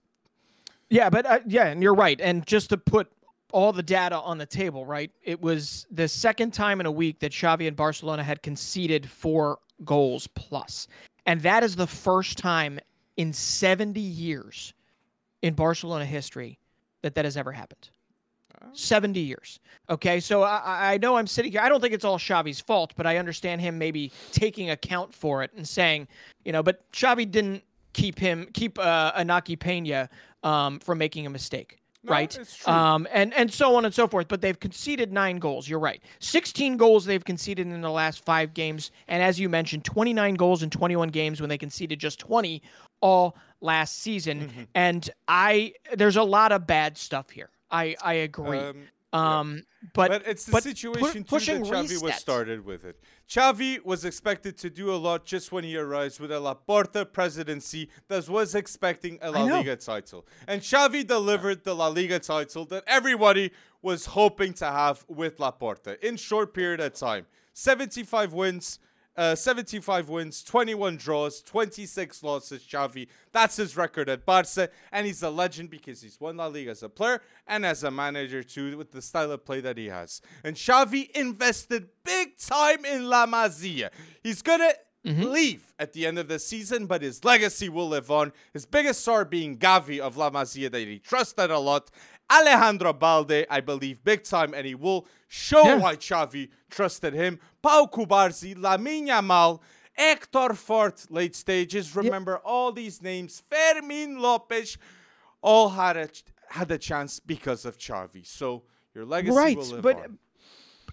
[0.90, 2.20] Yeah, but uh, yeah, and you're right.
[2.20, 3.10] And just to put
[3.52, 5.10] all the data on the table, right?
[5.22, 9.58] It was the second time in a week that Xavi and Barcelona had conceded four
[9.84, 10.88] goals plus.
[11.26, 12.80] And that is the first time
[13.16, 14.74] in 70 years
[15.42, 16.58] in Barcelona history
[17.02, 17.90] that that has ever happened.
[18.74, 19.58] 70 years.
[19.90, 21.60] Okay, so I, I- know I'm sitting here.
[21.60, 25.42] I don't think it's all Xavi's fault, but I understand him maybe taking account for
[25.42, 26.06] it and saying,
[26.44, 30.08] you know, but Xavi didn't keep him keep uh, Iñaki Pena
[30.42, 31.78] um, from making a mistake.
[32.04, 34.26] No, right, um, and and so on and so forth.
[34.26, 35.68] But they've conceded nine goals.
[35.68, 39.84] You're right, 16 goals they've conceded in the last five games, and as you mentioned,
[39.84, 42.60] 29 goals in 21 games when they conceded just 20
[43.00, 44.40] all last season.
[44.40, 44.62] Mm-hmm.
[44.74, 47.50] And I, there's a lot of bad stuff here.
[47.70, 48.58] I I agree.
[48.58, 52.64] Um, Um, but But it's the but pu- situation too pushing that Xavi was started
[52.64, 52.98] with it.
[53.28, 57.90] Xavi was expected to do a lot just when he arrives with a Laporta presidency
[58.08, 59.42] that was expecting a La.
[59.44, 60.26] Liga title.
[60.46, 63.50] And Xavi delivered the La Liga title that everybody
[63.82, 67.26] was hoping to have with Laporta in short period of time.
[67.52, 68.78] 75 wins,
[69.16, 72.62] uh, 75 wins, 21 draws, 26 losses.
[72.62, 76.70] Xavi, that's his record at Barca, and he's a legend because he's won La Liga
[76.70, 79.86] as a player and as a manager too, with the style of play that he
[79.86, 80.20] has.
[80.44, 83.90] And Xavi invested big time in La Masia.
[84.22, 84.72] He's gonna
[85.04, 88.32] leave at the end of the season, but his legacy will live on.
[88.52, 91.90] His biggest star being Gavi of La Masia that he trusted a lot.
[92.32, 95.76] Alejandro Balde, I believe, big time, and he will show Yeah.
[95.78, 97.38] why Xavi trusted him.
[97.60, 99.60] Pau Cubarsí, Lamine Yamal,
[99.92, 101.94] Hector Fort, late stages.
[101.94, 103.42] Remember all these names.
[103.50, 104.78] Fermin Lopez
[105.42, 106.08] all had a
[106.48, 108.26] had the chance because of Xavi.
[108.26, 108.62] So
[108.94, 110.18] your legacy right, will live but on.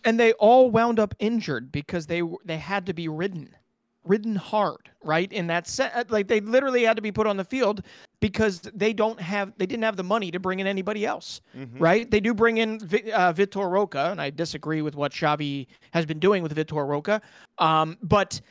[0.06, 3.56] and they all wound up injured because they they had to be ridden,
[4.03, 5.31] ridden hard, right?
[5.31, 7.83] In that set, like they literally had to be put on the field
[8.19, 11.79] because they don't have they didn't have the money to bring in anybody else, Mhm.
[11.79, 12.09] right?
[12.09, 16.19] They do bring in uh, Vitor Roque, and I disagree with what Xavi has been
[16.19, 17.21] doing with Vitor Roque,
[17.57, 18.41] um, but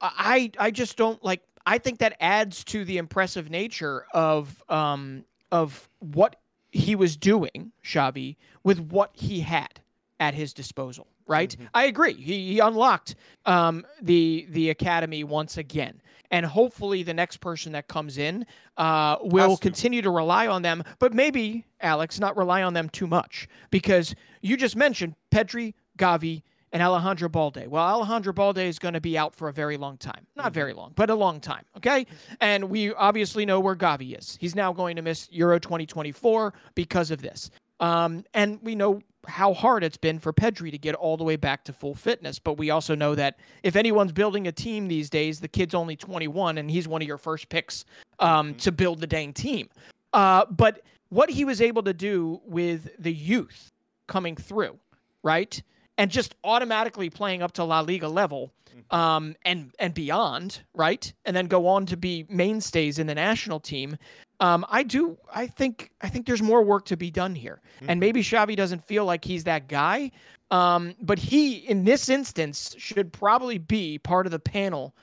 [0.00, 1.42] I I just don't like.
[1.66, 6.36] I think that adds to the impressive nature of um of what
[6.72, 9.80] he was doing, Xavi, with what he had
[10.20, 11.06] at his disposal.
[11.28, 11.56] Right?
[11.74, 12.14] I agree.
[12.14, 13.14] He, he unlocked
[13.46, 19.16] um, the the academy once again, and hopefully the next person that comes in uh,
[19.20, 19.62] will Has to.
[19.62, 20.82] continue to rely on them.
[20.98, 26.42] But maybe Alex, not rely on them too much, because you just mentioned Pedri, Gavi,
[26.72, 27.66] and Alejandro Balde.
[27.66, 30.26] Well, Alejandro Balde is going to be out for a very long time.
[30.36, 31.64] Not very long, but a long time.
[31.78, 32.06] Okay.
[32.40, 34.36] And we obviously know where Gavi is.
[34.40, 37.50] He's now going to miss Euro 2024 because of this.
[37.80, 41.36] Um, and we know how hard it's been for Pedri to get all the way
[41.36, 42.38] back to full fitness.
[42.38, 45.96] But we also know that if anyone's building a team these days, the kid's only
[45.96, 47.84] 21 and he's one of your first picks
[48.18, 49.68] um, to build the dang team.
[50.12, 53.72] Uh, but what he was able to do with the youth
[54.06, 54.78] coming through,
[55.22, 55.60] right?
[55.96, 58.52] And just automatically playing up to La Liga level
[58.90, 61.12] um, and and beyond, right?
[61.24, 63.96] And then go on to be mainstays in the national team.
[64.40, 65.18] Um, I do.
[65.34, 65.90] I think.
[66.00, 69.24] I think there's more work to be done here, and maybe Xavi doesn't feel like
[69.24, 70.10] he's that guy.
[70.50, 74.94] Um, but he, in this instance, should probably be part of the panel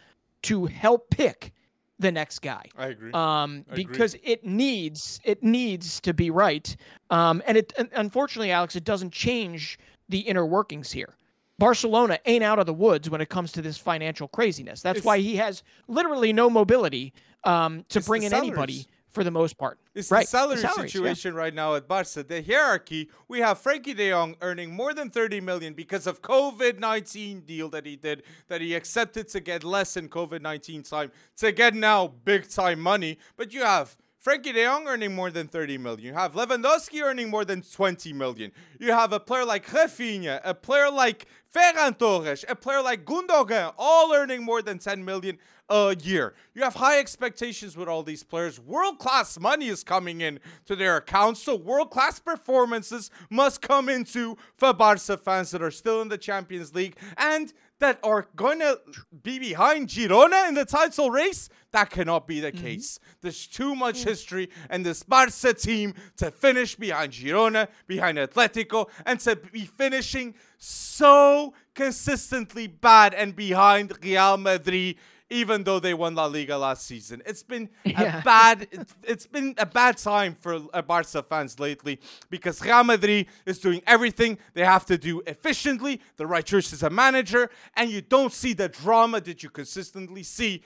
[0.44, 1.52] to help pick
[2.00, 3.12] the next guy I agree.
[3.14, 3.86] um, I agree.
[3.86, 6.76] because it needs it needs to be right.
[7.10, 9.78] Um, and it unfortunately, Alex, it doesn't change
[10.10, 11.14] the inner workings here.
[11.58, 14.82] Barcelona ain't out of the woods when it comes to this financial craziness.
[14.82, 17.14] That's It's- why he has literally no mobility
[17.46, 18.88] um, to bring in anybody salaries.
[19.16, 19.80] For the most part.
[19.94, 20.26] It's right.
[20.26, 21.00] the salary salaries, yeah.
[21.00, 22.22] situation right now at Barca.
[22.22, 23.10] The hierarchy.
[23.30, 27.86] We have Frenkie De Jong earning more than 30 million because of COVID-19 deal that
[27.86, 32.50] he did, that he accepted to get less in COVID-19 time to get now big
[32.50, 33.18] time money.
[33.38, 33.96] But you have
[34.26, 36.04] Frenkie De Jong earning more than 30 million.
[36.04, 38.52] You have Lewandowski earning more than 20 million.
[38.80, 43.74] You have a player like Raphinha, a player like Ferran Torres, a player like Gundogan,
[43.78, 45.38] all earning more than 10 million
[45.70, 46.34] a year.
[46.56, 48.60] You have high expectations with all these players.
[48.60, 53.90] World class money is coming in to their accounts, so world class performances must come
[53.90, 58.60] into for Barca fans that are still in the Champions League and that are going
[58.60, 58.80] to
[59.24, 61.50] be behind Girona in the title race.
[61.72, 62.66] That cannot be the mm-hmm.
[62.66, 63.00] case.
[63.22, 69.20] There's too much history and this Barca team to finish behind Girona, behind Atletico, and
[69.22, 74.96] to be finishing so consistently bad and behind Real Madrid
[75.42, 77.22] even though they won La Liga last season.
[77.26, 78.20] It's been Yeah.
[78.20, 82.84] a bad it's, it's been a bad time for uh, Barca fans lately because Real
[82.84, 87.50] Madrid is doing everything they have to do efficiently, the right choice as a manager,
[87.76, 90.62] and you don't see the drama that you consistently see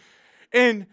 [0.53, 0.86] in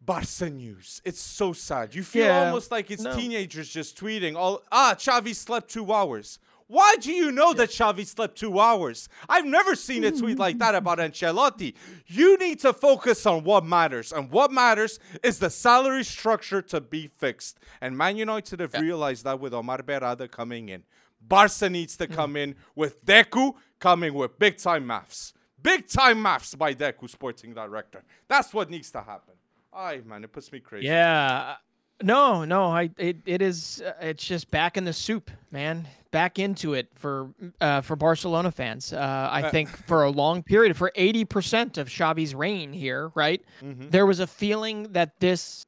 [0.00, 1.02] Barca news.
[1.04, 1.94] It's so sad.
[1.94, 3.14] You feel Yeah, almost like it's no.
[3.16, 6.38] teenagers just tweeting all ah Xavi slept 2 hours.
[6.68, 9.08] Why do you know that Xavi slept two hours?
[9.26, 11.74] I've never seen a tweet like that about Ancelotti.
[12.06, 16.82] You need to focus on what matters, and what matters is the salary structure to
[16.82, 17.58] be fixed.
[17.80, 20.84] And Man United have realized that with Omar Berrada coming in.
[21.20, 25.32] Barca needs to come in with Deco coming with big time maths.
[25.60, 28.04] Big time maths by Deco, sporting director.
[28.28, 29.34] That's what needs to happen.
[29.72, 30.86] Aye, man, it puts me crazy.
[30.86, 31.56] Yeah.
[32.02, 35.88] No, no, I it, it is uh, it's just back in the soup, man.
[36.10, 38.92] Back into it for uh, for Barcelona fans.
[38.92, 43.42] Uh, I think for a long period, for 80% of Xavi's reign here, right?
[43.90, 45.66] There was a feeling that this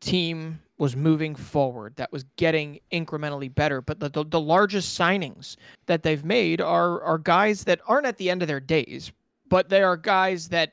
[0.00, 3.80] team was moving forward, that was getting incrementally better.
[3.80, 8.16] But the, the, the largest signings that they've made are are guys that aren't at
[8.16, 9.12] the end of their days,
[9.50, 10.72] but they are guys that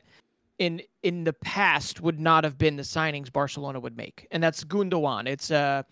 [0.57, 4.63] in in the past would not have been the signings Barcelona would make, and that's
[4.63, 5.27] Gundogan.
[5.27, 5.85] It's a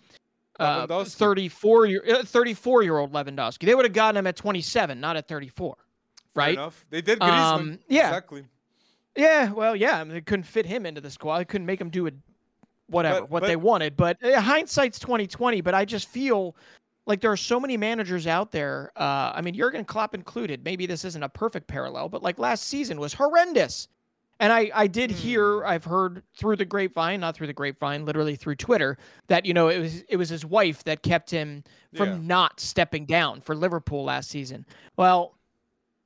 [0.59, 3.65] uh, 34 year uh, 34 year old Lewandowski.
[3.65, 5.83] They would have gotten him at 27, not at 34, Fair
[6.35, 6.53] right?
[6.53, 6.85] enough.
[6.89, 7.53] They did Griezmann.
[7.53, 8.07] Um, yeah.
[8.09, 8.45] Exactly.
[9.15, 11.39] Yeah, well, yeah, I mean, they couldn't fit him into the squad.
[11.39, 12.13] They couldn't make him do it,
[12.87, 13.97] whatever, But- what but- they wanted.
[13.97, 15.61] But uh, hindsight's 2020.
[15.61, 16.55] But I just feel
[17.05, 18.91] like there are so many managers out there.
[18.95, 20.63] Uh, I mean, Jurgen Klopp included.
[20.63, 23.87] Maybe this isn't a perfect parallel, but like last season was horrendous.
[24.41, 28.35] And I, I did hear, I've heard through the grapevine, not through the grapevine, literally
[28.37, 31.63] through Twitter, that you know it was it was his wife that kept him
[31.95, 32.17] from Yeah.
[32.21, 34.65] not stepping down for Liverpool last season.
[34.95, 35.35] Well,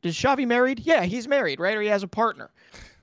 [0.01, 0.79] is Xavi married?
[0.79, 1.77] Yeah, he's married, right?
[1.77, 2.49] Or he has a partner.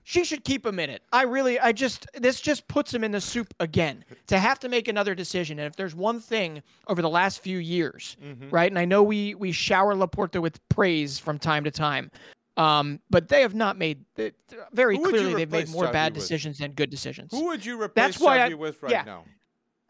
[0.02, 1.02] she should keep him in it.
[1.12, 4.68] I really, I just, this just puts him in the soup again to have to
[4.68, 5.58] make another decision.
[5.60, 8.50] And if there's one thing over the last few years, Mhm.
[8.50, 8.68] right?
[8.72, 12.10] And I know we we shower Laporta with praise from time to time,
[12.56, 14.32] um, but they have not made the,
[14.72, 16.22] very Who clearly they've made more bad with?
[16.22, 17.30] decisions than good decisions.
[17.32, 19.02] Who would you replace That's why I- Xavi with right yeah.
[19.04, 19.24] now?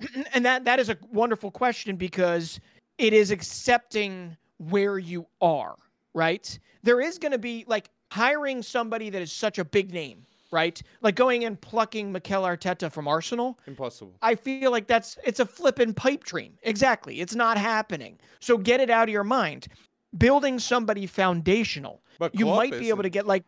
[0.34, 2.60] and that that is a wonderful question because
[2.98, 5.74] it is accepting where you are,
[6.14, 6.58] right?
[6.82, 10.80] There is going to be like hiring somebody that is such a big name, right?
[11.02, 13.58] Like going and plucking Mikel Arteta from Arsenal.
[13.66, 14.14] Impossible.
[14.22, 16.56] I feel like that's it's a flippin' pipe dream.
[16.62, 17.20] Exactly.
[17.20, 18.18] It's not happening.
[18.40, 19.68] So get it out of your mind.
[20.16, 22.02] Building somebody foundational.
[22.20, 23.44] But You Klopp might be able to get like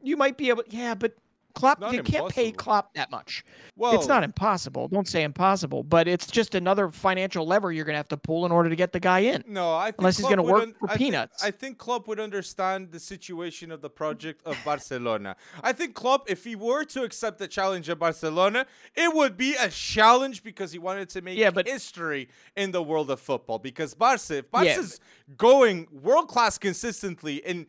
[0.00, 1.14] you might be able yeah, but
[1.54, 2.52] Klopp you can't pay impossible.
[2.56, 3.44] Klopp that much.
[3.76, 4.88] Well, it's not impossible.
[4.88, 8.46] Don't say impossible, but it's just another financial lever you're going to have to pull
[8.46, 9.44] in order to get the guy in.
[9.46, 11.44] No, I think Unless he's gonna would work un- for I think- peanuts.
[11.44, 15.36] I think Klopp would understand the situation of the project of Barcelona.
[15.62, 18.64] I think Klopp, if he were to accept the challenge of Barcelona,
[18.94, 22.82] it would be a challenge because he wanted to make Yeah, but- history in the
[22.82, 23.58] world of football.
[23.58, 25.00] Because Barca, if Yeah, Barca's
[25.36, 27.66] going world class consistently in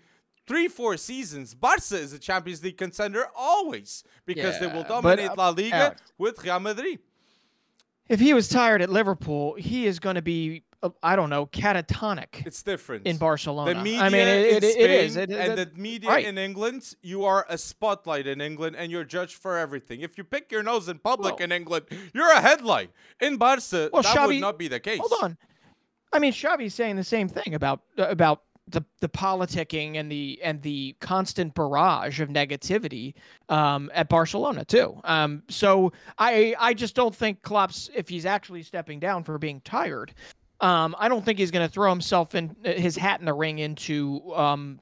[0.47, 5.01] three, four seasons, Barca is a Champions League contender always because they will Yeah, but,
[5.01, 6.99] dominate uh, La Liga Alex- with Real Madrid.
[8.09, 11.45] If he was tired at Liverpool, he is going to be uh, I don't know,
[11.45, 13.07] catatonic It's different.
[13.07, 13.73] in Barcelona.
[13.73, 15.15] The media I mean, it, in it, it Spain is.
[15.15, 16.25] It- and it- the media right.
[16.25, 20.01] in England, you are a spotlight in England and you're judged for everything.
[20.01, 22.89] If you pick your nose in public Well- in England, you're a headline.
[23.21, 24.99] In Barca, Well, that would not be the case.
[24.99, 25.37] Hold on.
[26.11, 30.39] I mean, Xavi's saying the same thing about uh, about the the politicking and the
[30.43, 33.13] and the constant barrage of negativity
[33.49, 34.99] um, at Barcelona too.
[35.03, 39.61] Um, so I I just don't think Klopp's if he's actually stepping down for being
[39.61, 40.13] tired.
[40.61, 43.59] Um, I don't think he's going to throw himself in his hat in the ring
[43.59, 44.79] into um,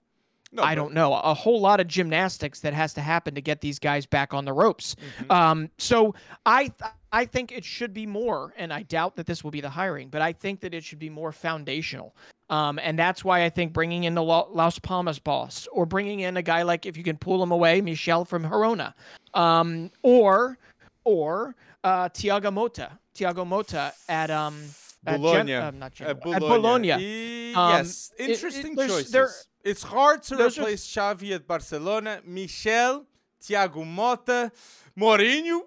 [0.54, 3.62] No, I don't know a whole lot of gymnastics that has to happen to get
[3.62, 4.96] these guys back on the ropes.
[4.96, 5.32] Mm-hmm.
[5.32, 6.14] Um, so
[6.46, 9.62] I th- I think it should be more, and I doubt that this will be
[9.62, 12.16] the hiring, but I think that it should be more foundational.
[12.50, 16.36] Um, and that's why I think bringing in the Las Palmas boss, or bringing in
[16.36, 18.94] a guy like if you can pull him away, Michel from Girona,
[19.34, 20.58] um, or
[21.06, 24.62] or uh, Thiago Motta, Thiago Motta at um
[25.06, 25.54] at Gen- Bologna.
[25.56, 26.90] uh, not At Bologna.
[27.00, 29.48] E- Um, yes, it- it- interesting there's- choices.
[29.64, 32.22] It's hard to those are- replace Xavi at Barcelona.
[32.26, 33.06] Michel,
[33.42, 34.52] Thiago Motta,
[34.98, 35.62] Mourinho.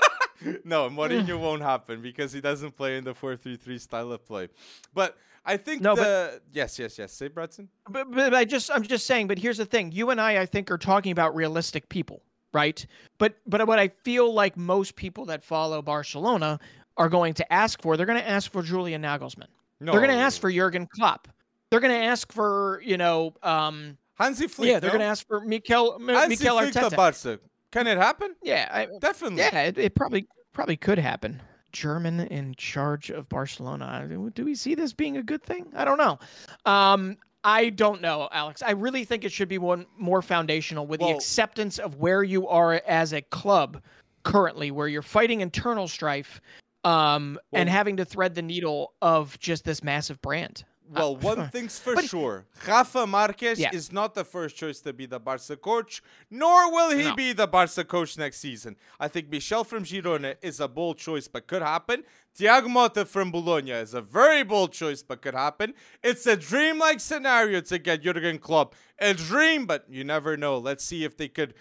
[0.64, 1.42] no, Mourinho hmm.
[1.42, 4.48] won't happen because he doesn't play in the 4-3-3 style of play.
[4.94, 7.12] But I think No, the but- yes, yes, yes.
[7.12, 7.68] Say Bretson.
[7.88, 9.26] but, but I just I'm just saying.
[9.26, 12.22] But here's the thing: you and I, I think, are talking about realistic people,
[12.52, 12.84] right?
[13.18, 16.60] But but what I feel like most people that follow Barcelona
[16.96, 19.46] are going to ask for, they're going to ask for Julian Nagelsmann.
[19.80, 21.26] No, They're going to ask for Jurgen Klopp.
[21.70, 24.68] They're going to ask for you know, um, Hansi Flick.
[24.68, 24.98] yeah, they're no?
[24.98, 26.96] going to ask for Mikel M- Hansi Mikel Flick Arteta.
[26.96, 27.40] Barca.
[27.70, 28.34] Can it happen?
[28.42, 29.38] Yeah, I, Definitely.
[29.38, 31.40] yeah, it, it probably probably could happen.
[31.72, 34.08] German in charge of Barcelona.
[34.34, 35.72] Do we see this being a good thing?
[35.76, 36.18] I don't know.
[36.66, 38.62] Um, I don't know, Alex.
[38.62, 42.48] I really think it should be one more foundational with the acceptance of where you
[42.48, 43.80] are as a club
[44.24, 46.40] currently, where you're fighting internal strife,
[46.84, 50.64] um, and having to thread the needle of just this massive brand.
[50.92, 52.46] Well, one thing's for But- sure.
[52.66, 53.70] Rafa Marquez Yeah.
[53.72, 57.14] is not the first choice to be the Barca coach, nor will he No.
[57.14, 58.76] be the Barca coach next season.
[58.98, 62.02] I think Michel from Girona is a bold choice, but could happen.
[62.36, 65.74] Thiago Motta from Bologna is a very bold choice, but could happen.
[66.02, 68.74] It's a dream-like scenario to get Jurgen Klopp.
[68.98, 70.58] A dream, but you never know.
[70.58, 71.54] Let's see if they could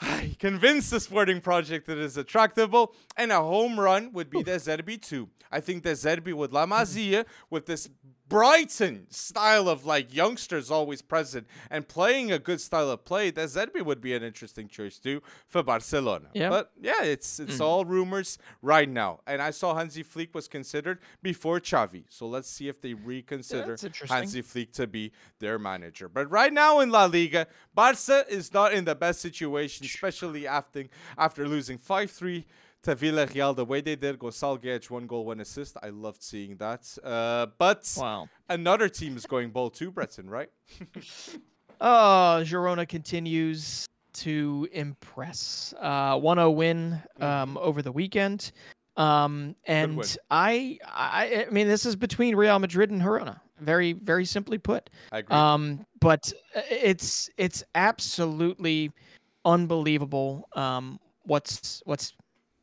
[0.38, 2.94] convince the sporting project that is attractable.
[3.16, 5.28] And a home run would be De Zerbi too.
[5.50, 7.88] I think De Zerbi with La Masia, with this
[8.34, 13.44] Brighton style of like youngsters always present and playing a good style of play, De
[13.44, 16.30] Zerbi would be an interesting choice too for Barcelona.
[16.34, 16.48] Yeah.
[16.48, 17.60] But yeah, it's it's mm.
[17.60, 19.20] all rumors right now.
[19.28, 22.06] And I saw Hansi Flick was considered before Xavi.
[22.08, 24.08] So let's see if they reconsider interesting.
[24.08, 26.08] Hansi Flick to be their manager.
[26.08, 30.86] But right now in La Liga, Barca is not in the best situation, especially after
[31.16, 32.44] after losing 5-3
[32.84, 34.18] to Villarreal the way they did.
[34.18, 35.76] Gonçalo Guedes, one goal, one assist.
[35.82, 36.96] I loved seeing that.
[37.02, 38.28] Uh, but Wow.
[38.48, 40.48] another team is going bold too, Breton, right?
[41.80, 45.74] Oh, Girona continues to impress.
[45.80, 48.52] Uh, 1-0 win um, over the weekend.
[48.96, 50.16] Um, and.
[50.30, 53.40] I, I, I mean, this is between Real Madrid and Girona.
[53.60, 54.90] Very, very simply put.
[55.12, 55.36] I agree.
[55.36, 58.90] Um, but uh, it's it's absolutely
[59.44, 62.14] unbelievable um, what's what's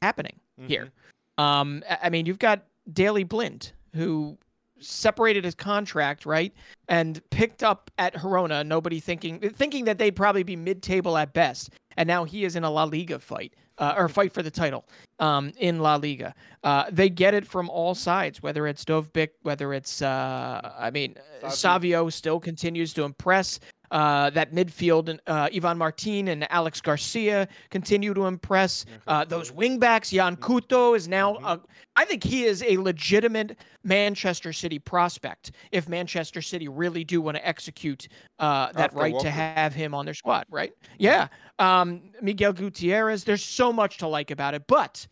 [0.01, 0.91] happening here.
[1.37, 4.37] Um, I mean, you've got Daley Blind who
[4.79, 6.53] separated his contract, right,
[6.87, 8.65] and picked up at Girona.
[8.65, 12.63] Nobody thinking thinking that they'd probably be mid-table at best, and now he is in
[12.63, 14.85] a La Liga fight uh, or fight for the title
[15.19, 16.33] um, in La Liga.
[16.63, 21.15] Uh, they get it from all sides, whether it's Dovbyk, whether it's uh, I mean
[21.49, 23.59] Savio still continues to impress.
[23.91, 28.85] Uh, that midfield, uh, Ivan Martin and Alex Garcia continue to impress.
[29.05, 31.65] Uh, those wingbacks, Yan Couto is now, mm-hmm.
[31.97, 37.35] I think he is a legitimate Manchester City prospect if Manchester City really do want
[37.35, 38.07] to execute
[38.39, 39.25] uh, that After right Walker.
[39.25, 40.71] to have him on their squad, right?
[40.97, 41.27] Yeah.
[41.59, 45.05] Um, Miguel Gutierrez, there's so much to like about it, but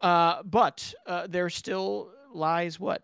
[0.00, 3.02] uh, but uh, there still lies what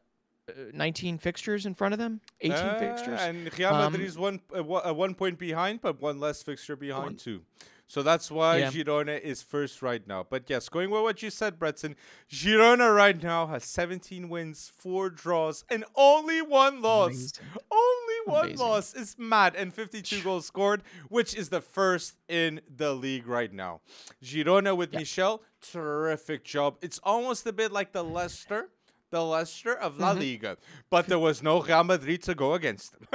[0.72, 3.20] 19 fixtures in front of them, 18 uh, fixtures.
[3.20, 7.04] And Real Madrid is um, one uh, one point behind, but one less fixture behind
[7.04, 7.16] one.
[7.16, 7.42] too.
[7.90, 8.70] So that's why yeah.
[8.70, 10.24] Girona is first right now.
[10.30, 11.96] But yes, going with what you said, Bretson,
[12.30, 17.08] Girona right now has 17 wins, four draws, and only one loss.
[17.10, 17.44] Amazing.
[17.72, 18.64] Only one Amazing.
[18.64, 18.94] loss.
[18.94, 19.56] is mad.
[19.56, 23.80] And 52 goals scored, which is the first in the league right now.
[24.22, 25.00] Girona with yeah.
[25.00, 26.76] Michel, terrific job.
[26.82, 28.68] It's almost a bit like the Leicester
[29.10, 30.20] the Leicester of La mm-hmm.
[30.20, 30.56] Liga,
[30.88, 33.08] but there was no Real Madrid to go against them,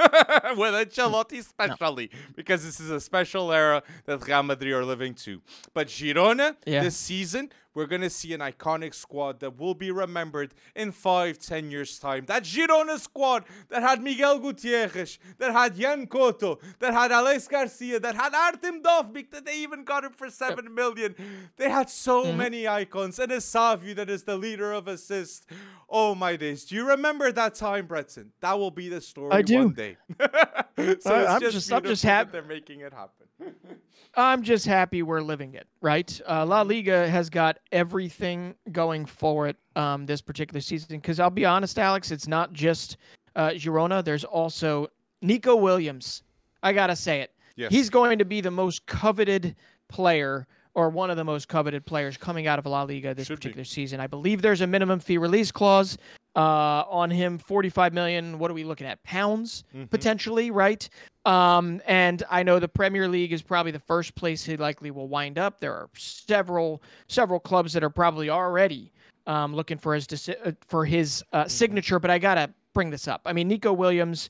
[0.58, 2.18] with Ancelotti especially, no.
[2.34, 5.40] because this is a special era that Real Madrid are living to.
[5.74, 6.82] But Girona yeah.
[6.82, 11.38] this season we're going to see an iconic squad that will be remembered in five,
[11.38, 12.24] ten years' time.
[12.24, 18.00] That Girona squad that had Miguel Gutierrez, that had Yan Couto, that had Alex Garcia,
[18.00, 21.14] that had Artem Dovbyk, that they even got him for seven million.
[21.56, 22.38] They had so mm-hmm.
[22.38, 23.18] many icons.
[23.18, 25.46] And a Savio that is the leader of assist.
[25.88, 26.64] Oh my days.
[26.64, 28.28] Do you remember that time, Bretson?
[28.40, 29.58] That will be the story I do.
[29.58, 29.98] one day.
[30.18, 33.26] so uh, I'm just, just I'm just happy they're making it happen.
[34.16, 36.20] I'm just happy we're living it, right?
[36.26, 40.98] Uh, La Liga has got everything going for it um, this particular season.
[40.98, 42.96] Because I'll be honest, Alex, it's not just
[43.34, 44.04] uh, Girona.
[44.04, 44.88] There's also
[45.22, 46.22] Nico Williams.
[46.62, 47.32] I gotta say it.
[47.56, 47.72] Yes.
[47.72, 49.56] He's going to be the most coveted
[49.88, 53.38] player or one of the most coveted players coming out of La Liga this Should
[53.38, 53.68] particular be.
[53.68, 53.98] season.
[53.98, 55.96] I believe there's a minimum fee release clause
[56.36, 59.02] uh, on him 45 million what are we looking at?
[59.02, 59.86] Pounds mm-hmm.
[59.86, 60.88] potentially right?
[61.24, 65.08] Um, and i know the premier league is probably the first place he likely will
[65.08, 65.58] wind up.
[65.58, 68.92] There are several several clubs that are probably already
[69.26, 71.48] um, looking for his deci- uh, for his uh, mm-hmm.
[71.48, 73.22] signature but i gotta bring this up.
[73.24, 74.28] I mean nico williams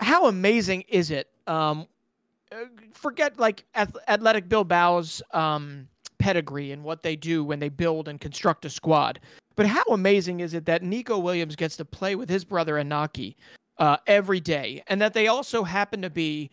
[0.00, 1.28] how amazing is it?
[1.46, 1.86] Um,
[2.52, 2.56] uh,
[2.92, 5.88] forget like athletic bilbao's um,
[6.18, 9.20] pedigree and what they do when they build and construct a squad
[9.58, 13.34] but how amazing is it that Nico Williams gets to play with his brother Inaki
[13.78, 16.48] uh, every day, and that they also happen to be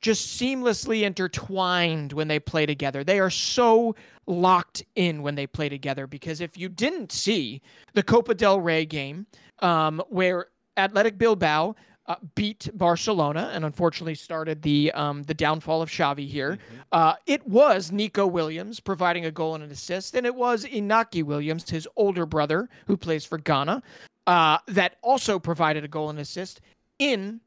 [0.00, 3.04] just seamlessly intertwined when they play together.
[3.04, 3.94] They are so
[4.26, 7.62] locked in when they play together because if you didn't see
[7.94, 9.26] the Copa del Rey game,
[9.60, 10.46] um, where
[10.76, 11.76] Athletic Bilbao
[12.08, 16.52] uh, beat Barcelona and unfortunately started the um, the downfall of Xavi here.
[16.52, 16.76] Mm-hmm.
[16.90, 21.22] Uh, it was Nico Williams providing a goal and an assist, and it was Inaki
[21.22, 23.82] Williams, his older brother who plays for Ghana,
[24.26, 26.62] uh, that also provided a goal and assist
[26.98, 27.40] in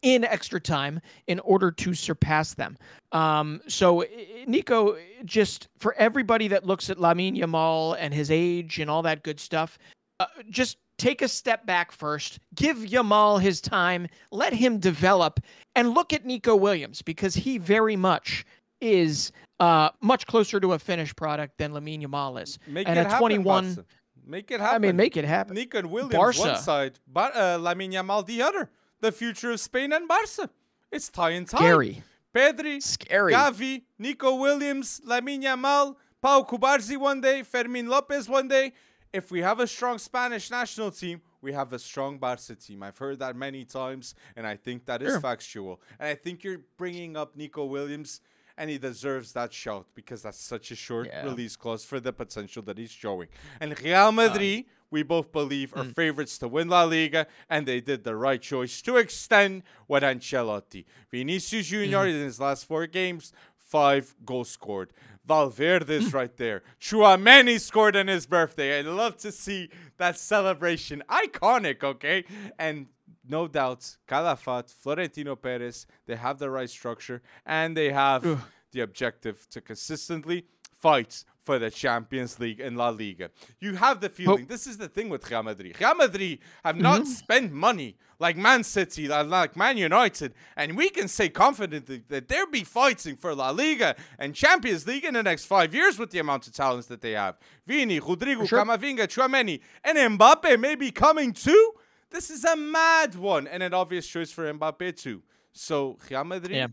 [0.00, 2.76] in extra time in order to surpass them.
[3.12, 4.04] Um, so
[4.46, 9.22] Nico, just for everybody that looks at Lamine Yamal and his age and all that
[9.22, 9.78] good stuff,
[10.24, 15.40] uh, just take a step back first, give Yamal his time, let him develop,
[15.74, 18.44] and look at Nico Williams because he very much
[18.80, 22.58] is uh, much closer to a finished product than Lamine Yamal is.
[22.66, 23.84] Make and it at 21, happen,
[24.26, 24.74] make it happen.
[24.74, 25.54] I mean, make it happen.
[25.54, 26.38] Nico and Williams Barca.
[26.40, 28.70] one side, but uh, Lamine Yamal the other.
[29.00, 30.48] The future of Spain and Barca.
[30.90, 31.58] It's tie and tie.
[31.58, 32.02] Scary.
[32.34, 33.32] Pedri, Scary.
[33.32, 38.72] Gavi, Nico Williams, Lamine Yamal, Pau Cubarsí one day, Fermin Lopez one day
[39.14, 42.82] if we have a strong Spanish national team, we have a strong Barca team.
[42.82, 45.20] I've heard that many times, and I think that is sure.
[45.20, 45.80] factual.
[46.00, 48.20] And I think you're bringing up Nico Williams,
[48.58, 51.24] and he deserves that shout because that's such a short yeah.
[51.24, 53.28] release clause for the potential that he's showing.
[53.60, 55.94] And Real Madrid, um, we both believe, are mm.
[55.94, 60.84] favorites to win La Liga, and they did the right choice to extend with Ancelotti.
[61.10, 62.14] Vinicius Junior mm.
[62.14, 63.32] in his last four games,
[63.74, 64.92] five goals scored.
[65.26, 66.14] Valverde's mm.
[66.14, 66.62] right there.
[66.80, 68.78] Tchouameni scored on his birthday.
[68.78, 71.02] I'd love to see that celebration.
[71.10, 72.22] Iconic, okay?
[72.56, 72.86] And
[73.28, 79.48] no doubts, Calafat, Florentino Perez, they have the right structure and they have the objective
[79.50, 80.46] to consistently
[80.84, 83.30] fight for the Champions League and La Liga.
[83.58, 84.44] You have the feeling.
[84.44, 84.52] Oh.
[84.54, 85.80] This is the thing with Real Madrid.
[85.80, 87.10] Real Madrid have not mm-hmm.
[87.10, 92.50] spent money like Man City, like Man United, and we can say confidently that they'll
[92.60, 96.18] be fighting for La Liga and Champions League in the next five years with the
[96.18, 97.36] amount of talents that they have.
[97.66, 98.62] Vini, Rodrygo, sure.
[98.62, 101.72] Camavinga, Tchouameni, and Mbappe may be coming too.
[102.10, 105.22] This is a mad one and an obvious choice for Mbappe too.
[105.52, 106.68] So Real Madrid, Yeah.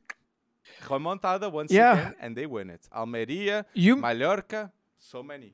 [0.82, 1.94] Remontada once Yeah.
[1.94, 2.82] again, and they win it.
[2.94, 5.54] Almeria, You Mallorca, so many.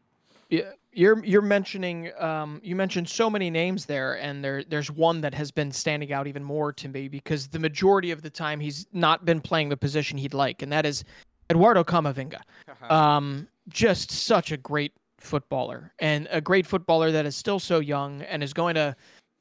[0.49, 5.19] Yeah, you're you're mentioning um, you mentioned so many names there, and there there's one
[5.21, 8.59] that has been standing out even more to me because the majority of the time
[8.59, 11.03] he's not been playing the position he'd like, and that is
[11.49, 12.39] Eduardo Camavinga.
[12.89, 18.21] Um, just such a great footballer, and a great footballer that is still so young
[18.21, 18.95] and is going to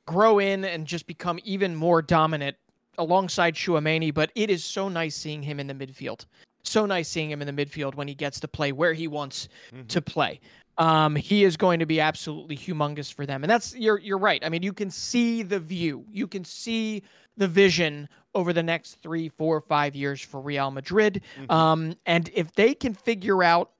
[0.06, 2.56] grow in and just become even more dominant
[2.98, 4.12] alongside Tchouameni.
[4.12, 6.26] But it is so nice seeing him in the midfield.
[6.62, 9.48] So nice seeing him in the midfield when he gets to play where he wants
[9.72, 9.88] Mhm.
[9.88, 10.40] to play.
[10.78, 14.44] Um, he is going to be absolutely humongous for them, and that's you're you're right.
[14.44, 17.02] I mean, you can see the view, you can see
[17.38, 21.22] the vision over the next three, four, five years for Real Madrid.
[21.38, 21.50] Mhm.
[21.50, 23.70] Um, and if they can figure out,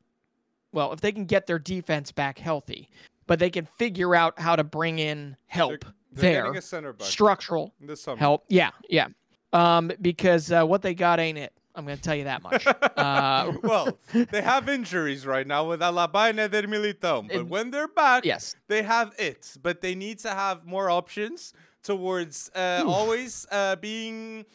[0.73, 2.89] well, if they can get their defense back healthy,
[3.27, 7.75] but they can figure out how to bring in help They're there, center back structural
[8.19, 8.45] help.
[8.49, 9.09] Yeah, yeah.
[9.53, 11.53] Um, because uh, what they got ain't it.
[11.75, 12.67] I'm going to tell you that much.
[12.97, 13.99] Uh, well,
[14.31, 18.25] they have injuries right now with Alaba and Eder Militão, but It- when they're back,
[18.25, 18.57] yes.
[18.69, 19.55] they have it.
[19.63, 21.53] But they need to have more options
[21.83, 24.47] towards uh, always uh, being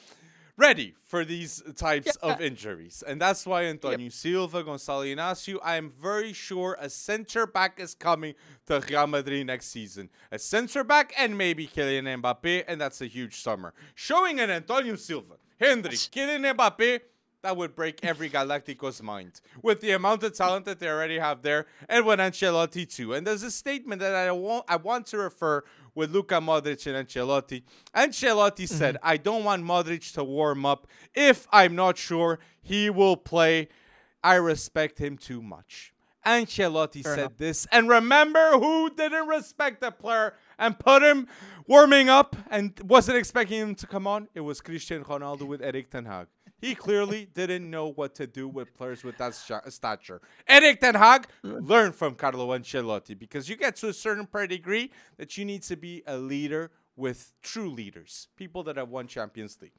[0.61, 2.33] ready for these types Yeah.
[2.33, 3.03] of injuries.
[3.07, 7.95] And that's why Antonio Silva, Gonçalo Inácio, I am very sure a center back is
[7.95, 8.35] coming
[8.67, 10.09] to Real Madrid next season.
[10.31, 13.73] A center back and maybe Kylian Mbappe, and that's a huge summer.
[13.95, 17.01] Showing an Antonio Silva, Endrick, Kylian Mbappe,
[17.43, 21.41] that would break every Galactico's mind with the amount of talent that they already have
[21.41, 23.15] there, and with Ancelotti too.
[23.15, 25.63] And there's a statement that I want I want to refer
[25.95, 27.63] with Luka Modric and Ancelotti.
[27.95, 28.75] Ancelotti mm-hmm.
[28.75, 33.69] said, "I don't want Modric to warm up if I'm not sure he will play.
[34.23, 35.93] I respect him too much."
[36.25, 37.37] Ancelotti Fair said enough.
[37.37, 41.27] this, and remember who didn't respect the player and put him
[41.67, 44.27] warming up and wasn't expecting him to come on?
[44.35, 46.27] It was Cristiano Ronaldo with Erik Ten Hag.
[46.61, 50.21] He clearly didn't know what to do with players with that sh- stature.
[50.47, 55.37] Erik Ten Hag, learn from Carlo Ancelotti because you get to a certain pedigree that
[55.37, 59.71] you need to be a leader with true leaders, people that have won Champions League.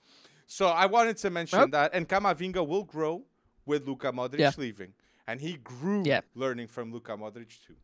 [0.47, 1.70] So I wanted to mention Yep.
[1.70, 3.24] that, and Camavinga will grow
[3.64, 4.51] with Luka Modric Yeah.
[4.57, 4.93] leaving,
[5.26, 6.22] and he grew Yeah.
[6.35, 7.76] learning from Luka Modric too.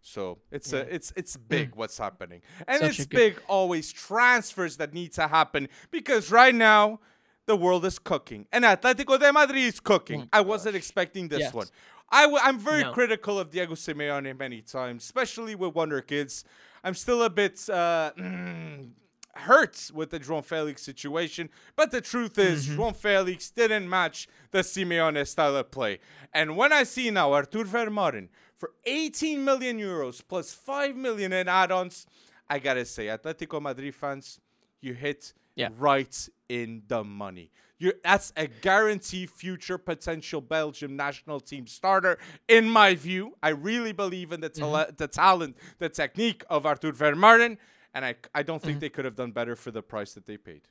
[0.00, 1.48] So it's a it's it's mm.
[1.48, 6.54] big what's happening, and Such it's big always transfers that need to happen because right
[6.54, 7.00] now
[7.46, 10.22] the world is cooking and Atletico de Madrid is cooking.
[10.24, 11.54] Oh I wasn't expecting this Yes.
[11.54, 11.66] one.
[12.10, 12.92] I w- I'm very No.
[12.92, 16.44] critical of Diego Simeone many times, especially with Wonder Kids.
[16.84, 18.12] I'm still a bit uh,
[19.34, 22.80] hurt with the João Felix situation, but the truth is, Mm-hmm.
[22.80, 25.98] João Felix didn't match the Simeone style of play.
[26.32, 31.48] And when I see now Arthur Vermeeren for 18 million euros plus 5 million in
[31.48, 32.06] add-ons,
[32.48, 34.40] I gotta say, Atletico Madrid fans,
[34.80, 35.68] you hit Yeah.
[35.76, 37.50] right in the money.
[37.78, 42.18] you that's a guaranteed future potential Belgium national team starter.
[42.48, 46.92] In my view, I really believe in the, tala- the talent, the technique of Arthur
[46.92, 47.58] Vermeeren,
[47.94, 50.36] and I, I don't think they could have done better for the price that they
[50.36, 50.62] paid.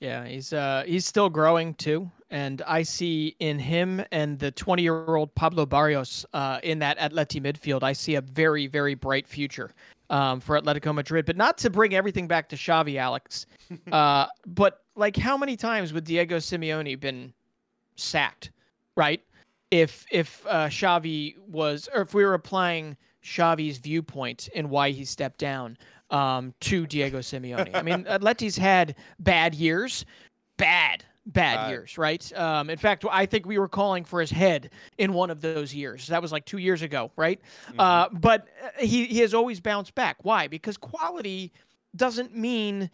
[0.00, 4.82] Yeah, he's uh he's still growing too, and I see in him and the 20
[4.82, 7.82] year old Pablo Barrios uh, in that Atleti midfield.
[7.82, 9.70] I see a very very bright future
[10.10, 11.26] um, for Atletico Madrid.
[11.26, 13.46] But not to bring everything back to Xavi, Alex.
[13.92, 17.32] uh, but like, how many times would Diego Simeone been
[17.96, 18.50] sacked?
[18.96, 19.22] Right?
[19.70, 25.04] If if uh, Xavi was, or if we were applying Xavi's viewpoint and why he
[25.04, 25.76] stepped down
[26.10, 27.74] um, to Diego Simeone.
[27.74, 30.04] I mean, Atleti's had bad years,
[30.56, 31.70] bad, bad Bad.
[31.70, 32.32] years, right?
[32.38, 35.74] Um, in fact, I think we were calling for his head in one of those
[35.74, 36.06] years.
[36.06, 37.40] That was like two years ago, right?
[37.78, 40.16] Uh, but uh, he he has always bounced back.
[40.22, 40.46] Why?
[40.48, 41.52] Because quality
[41.96, 42.90] doesn't mean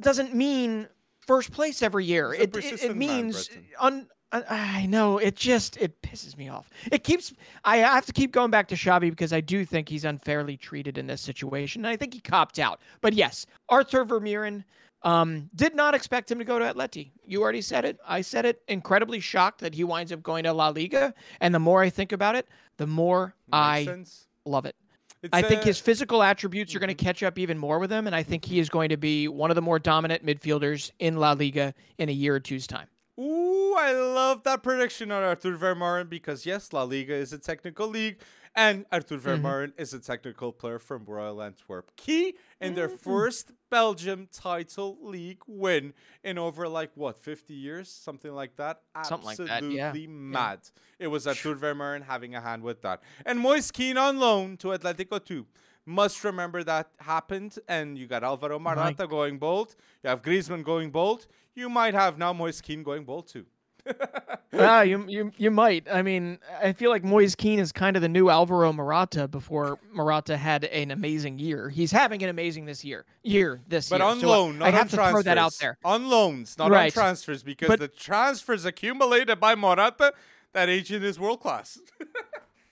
[0.00, 0.88] doesn't mean
[1.26, 2.32] first place every year.
[2.34, 3.50] It, it it means
[3.80, 4.44] un, I-
[4.82, 6.70] I know it just it pisses me off.
[6.90, 7.32] It keeps
[7.64, 10.98] I have to keep going back to Xavi because I do think he's unfairly treated
[10.98, 11.84] in this situation.
[11.84, 12.80] And I think he copped out.
[13.00, 14.64] But yes, Arthur Vermeeren
[15.04, 17.10] um, did not expect him to go to Atleti.
[17.26, 17.98] You already said it.
[18.06, 18.62] I said it.
[18.68, 21.14] Incredibly shocked that he winds up going to La Liga.
[21.40, 24.26] And the more I think about it, the more Makes I sense?
[24.44, 24.76] love it.
[25.22, 27.92] It's, I think uh, his physical attributes are going to catch up even more with
[27.92, 30.90] him, and I think he is going to be one of the more dominant midfielders
[30.98, 32.88] in La Liga in a year or two's time.
[33.20, 37.86] Ooh, I love that prediction on Arthur Vermeeren because yes, La Liga is a technical
[37.86, 38.18] league,
[38.54, 39.80] and Arthur Mm-hmm.
[39.80, 41.90] Is a technical player from Royal Antwerp.
[41.96, 42.96] Key in their Mm-hmm.
[43.10, 48.80] first Belgium title league win in over like what 50 years, something like that.
[49.04, 50.06] Something like Absolutely that, yeah.
[50.08, 50.60] mad.
[50.98, 54.68] It was Arthur Vermeeren having a hand with that, and Moise Kean on loan to
[54.68, 55.46] Atletico too.
[55.84, 59.74] must remember that happened, and you got Alvaro Morata going bold.
[60.04, 61.26] You have Griezmann going bold.
[61.54, 63.46] You might have now Moise Kean going bold too.
[64.54, 65.86] ah, you, you you might.
[65.90, 69.78] I mean, I feel like Moise Kean is kind of the new Alvaro Morata before
[69.92, 71.68] Morata had an amazing year.
[71.68, 73.04] He's having an amazing this year.
[73.22, 74.04] Year this but year.
[74.06, 75.12] But on So loan, not I have on to transfers.
[75.12, 75.78] throw that out there.
[75.84, 80.12] On loans, not on transfers, because But- the transfers accumulated by Morata,
[80.52, 81.78] that agent is world class.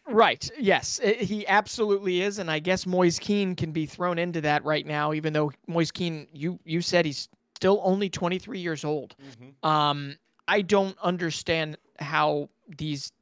[0.07, 0.51] Right.
[0.59, 4.65] Yes, i- he absolutely is, and I guess Moise Kean can be thrown into that
[4.65, 9.15] right now, even though Moise Kean, you you said he's still only 23 years old.
[9.23, 9.69] Mm-hmm.
[9.69, 10.17] Um,
[10.51, 13.13] I don't understand how these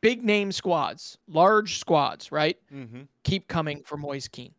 [0.00, 3.02] big name squads, large squads, right, mm-hmm.
[3.22, 4.52] keep coming for Moise Kean,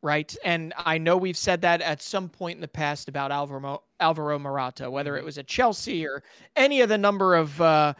[0.00, 0.34] right?
[0.44, 4.38] And I know we've said that at some point in the past about Alvaro Alvaro
[4.38, 6.22] Morata, whether it was at Chelsea or
[6.54, 7.94] any of the number of uh,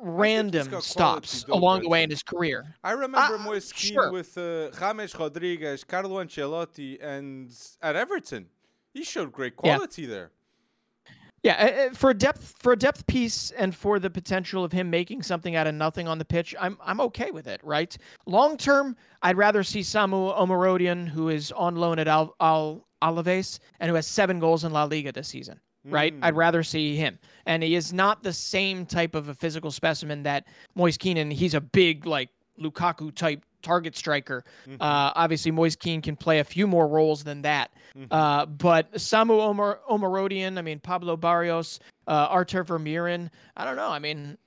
[0.00, 2.76] random stops along the way in his career.
[2.84, 4.12] I remember Uh, Moise Kean sure.
[4.12, 7.50] with uh, James Rodriguez, Carlo Ancelotti, and
[7.82, 8.46] at Everton.
[8.92, 9.76] He showed great Yeah.
[9.76, 10.30] quality there.
[11.44, 15.22] Yeah, for a depth for a depth piece and for the potential of him making
[15.22, 17.94] something out of nothing on the pitch, I'm I'm okay with it, right?
[18.24, 23.58] Long term, I'd rather see Samu Omorodion, who is on loan at Al, Al Alaves
[23.78, 26.14] and who has seven goals in La Liga this season, right?
[26.14, 26.24] Hmm.
[26.24, 30.22] I'd rather see him, and he is not the same type of a physical specimen
[30.22, 31.30] that Moise Keenan.
[31.30, 34.44] He's a big like Lukaku type target striker.
[34.80, 37.72] Uh, obviously, Moise Kean can play a few more roles than that.
[38.10, 43.30] Uh, but Samu Omar Omorodion, I mean Pablo Barrios, uh, Arthur Vermeeren.
[43.56, 43.88] I don't know.
[43.88, 44.38] I mean,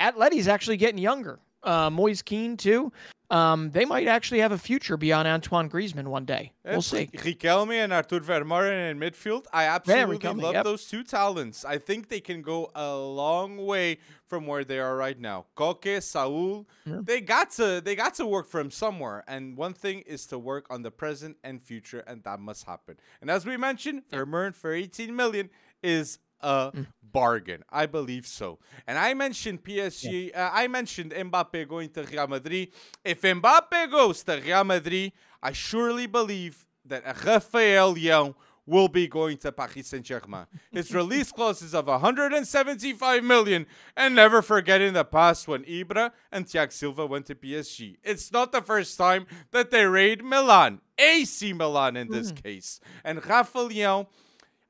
[0.00, 1.38] Atleti's actually getting younger.
[1.62, 2.92] Uh, Moise Kean too.
[3.32, 6.52] Um, they might actually have a future beyond Antoine Griezmann one day.
[6.66, 7.06] We'll It's see.
[7.06, 9.46] Riquelme and Arthur Vermeeren in midfield.
[9.54, 10.64] I absolutely Riquelme, love yep.
[10.64, 11.64] those two talents.
[11.64, 15.46] I think they can go a long way from where they are right now.
[15.56, 19.24] Koke, Saul, they got to they got to work from somewhere.
[19.26, 22.98] And one thing is to work on the present and future, and that must happen.
[23.22, 25.48] And as we mentioned, Vermeeren for 18 million
[25.82, 26.86] is a Mm.
[27.02, 27.62] bargain.
[27.70, 28.58] I believe so.
[28.86, 30.32] And I mentioned PSG.
[30.34, 32.72] Uh, I mentioned Mbappe going to Real Madrid.
[33.04, 35.12] If Mbappe goes to Real Madrid,
[35.42, 38.34] I surely believe that Rafael Leão
[38.64, 40.46] will be going to Paris Saint Germain.
[40.70, 43.66] His release clause is of 175 million.
[43.96, 47.96] And never forget in the past when Ibra and Thiago Silva went to PSG.
[48.02, 52.80] It's not the first time that they raid Milan, AC Milan in this case.
[53.04, 54.06] And Rafael Leão.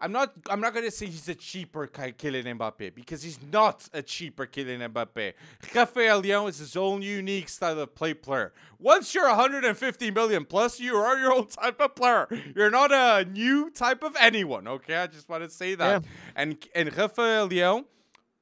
[0.02, 0.32] I'm not.
[0.50, 4.92] I'm not gonna say he's a cheaper Kylian Mbappe because he's not a cheaper Kylian
[4.92, 5.32] Mbappe.
[5.72, 8.52] Rafael Leão is his own unique style of play player.
[8.80, 12.26] Once you're 150 million plus, you are your own type of player.
[12.56, 14.66] You're not a new type of anyone.
[14.66, 16.02] Okay, I just want to say that.
[16.02, 16.08] Yeah.
[16.34, 17.84] And and Rafael Leão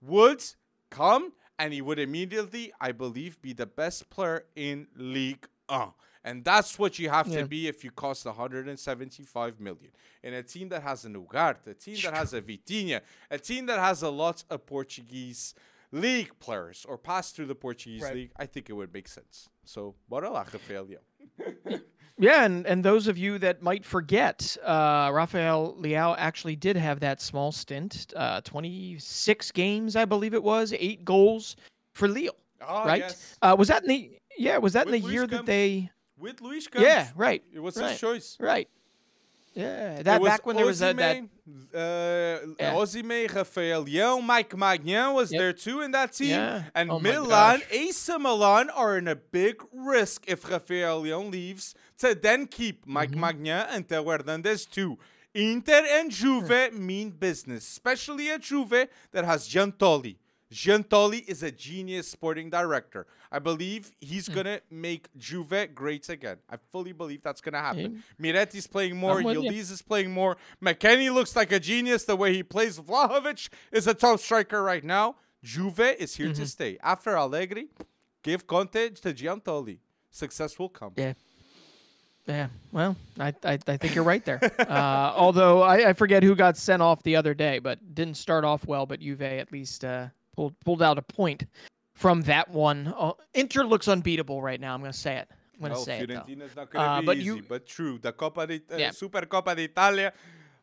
[0.01, 0.43] would
[0.89, 5.91] come and he would immediately, I believe, be the best player in Ligue 1.
[6.25, 7.41] And that's what you have Yeah.
[7.43, 9.91] to be if you cost 175 million.
[10.23, 13.01] In a team that has an Ugarte, a team that has a Vitinha,
[13.31, 15.55] a team that has a lot of Portuguese
[15.93, 18.15] league players or pass through the Portuguese Right.
[18.15, 19.49] league, I think it would make sense.
[19.65, 20.99] So, bora Leão.
[22.19, 27.01] Yeah, and, and those of you that might forget, uh, Rafael Leao actually did have
[27.01, 31.57] that small stint, uh, 26 games, I believe it was, eight goals
[31.95, 33.01] for Lille, Oh, right?
[33.01, 33.37] yes.
[33.41, 34.59] Uh, was that in the yeah?
[34.59, 35.91] Was that in the year that they?
[36.21, 36.87] With Luis Campos.
[36.87, 37.43] Yeah, right.
[37.53, 38.37] It was right, his choice.
[38.39, 38.69] Right.
[39.55, 40.97] Yeah, that back when there was that.
[40.97, 41.17] that
[41.75, 42.77] uh, Yeah.
[43.35, 45.39] Rafael Leão, Mike Maignan was Yep.
[45.41, 46.31] there too in that team.
[46.31, 46.63] Yeah.
[46.75, 47.61] And Oh Milan.
[47.71, 53.11] AC Milan are in a big risk if Rafael Leão leaves to then keep Mike
[53.11, 53.25] Mm-hmm.
[53.25, 54.99] Maignan and Theo Hernandez too.
[55.35, 60.17] Inter and Juve mean business, especially a Juve that has Giuntoli.
[60.53, 63.07] Giuntoli is a genius sporting director.
[63.31, 64.35] I believe he's Hmm.
[64.35, 66.39] gonna make Juve great again.
[66.51, 68.03] I fully believe that's gonna happen.
[68.21, 69.21] Miretti's playing more.
[69.21, 70.37] Yildiz is playing more.
[70.61, 72.79] McKennie looks like a genius the way he plays.
[72.81, 75.17] Vlahovic is a top striker right now.
[75.45, 76.43] Juve is here Mm-hmm.
[76.43, 76.79] to stay.
[76.83, 77.69] After Allegri,
[78.23, 79.79] give Conte to Giuntoli.
[80.11, 80.93] Success will come.
[80.97, 81.13] Yeah.
[82.27, 84.39] Yeah, well, I, I, I think you're right there.
[84.59, 88.45] Uh, although I, I forget who got sent off the other day, but didn't start
[88.45, 88.87] off well.
[88.87, 91.45] But Juve at least uh, pulled pulled out a point
[91.95, 92.93] from that one.
[92.97, 94.75] Uh, Inter looks unbeatable right now.
[94.75, 95.29] I'm gonna say it.
[95.55, 96.25] I'm gonna Well, say it though.
[96.57, 97.99] Not gonna Uh, be but easy, you- but true.
[97.99, 98.91] The Copa de, uh, Yeah.
[98.91, 100.13] Supercoppa d'Italia,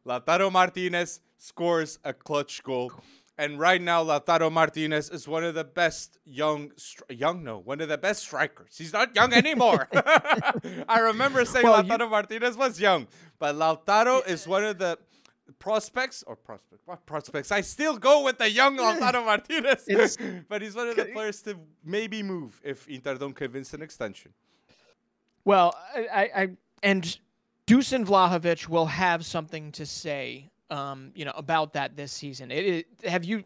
[0.05, 2.91] Lautaro Martinez scores a clutch goal.
[3.39, 7.79] And right now, Lautaro Martinez is one of the best young, stri- young no, one
[7.81, 8.75] of the best strikers.
[8.75, 9.87] He's not young anymore.
[10.89, 13.07] I remember saying Well, you- Lautaro Martinez was young,
[13.37, 14.97] but Lautaro is one of the
[15.53, 16.83] prospects or prospects.
[16.85, 17.51] What prospects?
[17.51, 20.17] I still go with the young Lautaro Martinez,
[20.49, 24.33] but he's one of the players to maybe move if Inter don't convince an extension.
[25.45, 26.49] Well, I, I
[26.83, 27.17] and
[27.67, 32.51] Dusan Vlahovic will have something to say, um, you know, about that this season.
[32.51, 33.43] It, it, have you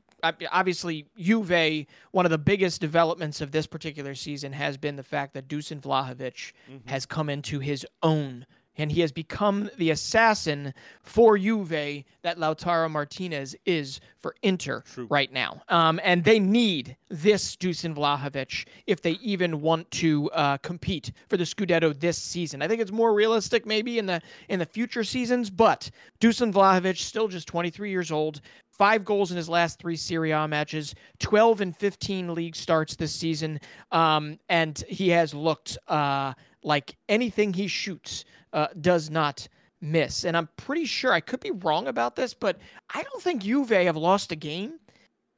[0.51, 1.85] obviously Juve?
[2.11, 5.81] One of the biggest developments of this particular season has been the fact that Dusan
[5.81, 6.87] Vlahovic mm-hmm.
[6.87, 8.45] has come into his own
[8.81, 10.73] and he has become the assassin
[11.03, 15.05] for Juve that Lautaro Martinez is for Inter True.
[15.07, 15.61] right now.
[15.69, 21.37] Um, and they need this Dusan Vlahovic if they even want to uh, compete for
[21.37, 22.63] the Scudetto this season.
[22.63, 24.19] I think it's more realistic maybe in the
[24.49, 28.41] in the future seasons, but Dusan Vlahovic still just 23 years old.
[28.71, 33.13] Five goals in his last three Serie A matches, 12 and 15 league starts this
[33.13, 33.59] season,
[33.91, 39.47] um, and he has looked uh, like anything he shoots uh, does not
[39.81, 40.23] miss.
[40.23, 42.57] And I'm pretty sure I could be wrong about this, but
[42.93, 44.79] I don't think Juve have lost a game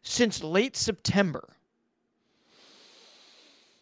[0.02, 1.50] since late September.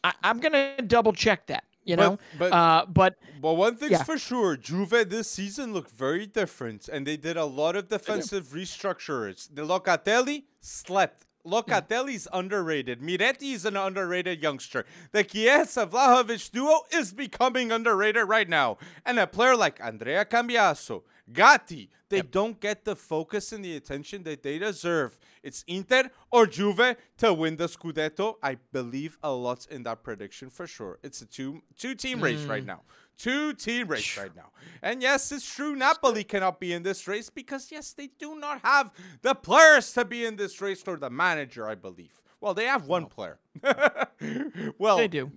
[0.04, 1.64] I, am gonna double check that.
[1.84, 4.04] You know, but but, uh, but well, one thing's yeah.
[4.04, 8.50] for sure: Juve this season looked very different, and they did a lot of defensive
[8.50, 9.50] restructures.
[9.52, 13.02] The Locatelli slept Locatelli's underrated.
[13.02, 14.86] Miretti is an underrated youngster.
[15.12, 18.78] The Chiesa Vlahovic duo is becoming underrated right now.
[19.06, 22.32] And a player like Andrea Cambiaso, Gatti, they yep.
[22.32, 25.18] don't get the focus and the attention that they deserve.
[25.44, 28.36] It's Inter or Juve to win the Scudetto.
[28.44, 31.00] I believe a lot in that prediction for sure.
[31.04, 32.24] It's a two two team mm.
[32.24, 32.68] race right mm.
[32.68, 32.82] now
[33.22, 34.50] two team race right now.
[34.82, 38.62] And yes, it's true, Napoli cannot be in this race because, yes, they do not
[38.64, 38.92] have
[39.22, 42.22] the players to be in this race or the manager, I believe.
[42.40, 43.38] Well, they have one player.
[44.80, 45.32] well, they do.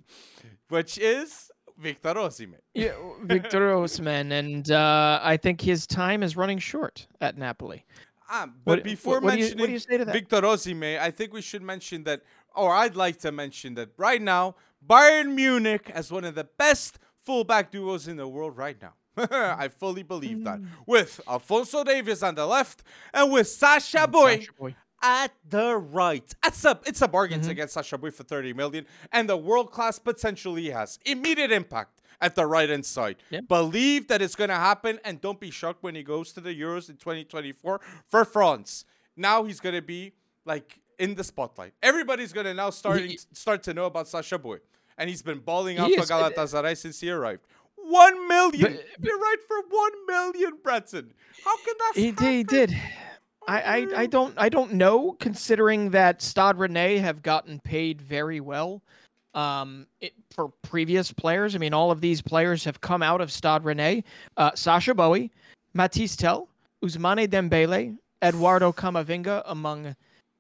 [0.71, 2.61] Which is Victor Osimhen.
[2.73, 4.33] yeah, Victor Osimhen.
[4.33, 7.85] And uh, I think his time is running short at Napoli.
[8.33, 11.35] Um, but what, before what, what mentioning do you, do you Victor Osimhen, I think
[11.35, 12.23] we should mention that,
[12.55, 14.55] or I'd like to mention that right now,
[14.89, 18.95] Bayern Munich, as one of the best fullback duos in the world right now.
[19.31, 20.61] I fully believe that.
[20.61, 20.67] Mm.
[20.87, 24.75] With Alphonso Davies on the left and with Sacha Boey, Boy.
[25.03, 26.35] at the right.
[26.45, 27.49] It's a, it's a bargain mm-hmm.
[27.49, 28.87] to get Sacha Boey for 30 million.
[29.13, 30.99] And the world class potential he has.
[31.05, 33.17] Immediate impact at the right hand side.
[33.31, 33.49] Yep.
[33.49, 36.59] Believe that it's going to happen and don't be shocked when he goes to the
[36.59, 38.85] Euros in 2024 for France.
[39.17, 40.13] Now he's going to be
[40.45, 41.75] like in the spotlight.
[41.83, 44.59] Everybody's going to now start, he, start to know about Sacha Boey
[44.99, 47.43] and he's been balling out for Galatasaray since he arrived.
[47.77, 48.75] One million.
[48.75, 51.13] But, You're right for one million, Breton.
[51.45, 51.93] How can that?
[51.95, 52.27] He, happen?
[52.27, 52.77] he did.
[53.47, 55.13] I, I, I don't I don't know.
[55.21, 58.83] Considering that Stade Rennais have gotten paid very well,
[59.35, 61.55] um, it, for previous players.
[61.55, 64.05] I mean, all of these players have come out of Stade Rennais.
[64.37, 65.31] Uh, Sacha Boey,
[65.77, 66.49] Mathys Tel,
[66.83, 69.95] Ousmane Dembele, Eduardo Camavinga, among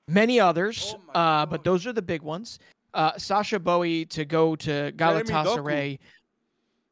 [0.08, 0.94] many others.
[1.14, 2.58] Oh uh, but those are the big ones
[2.94, 5.98] uh, Sacha Boey to go to Galatasaray.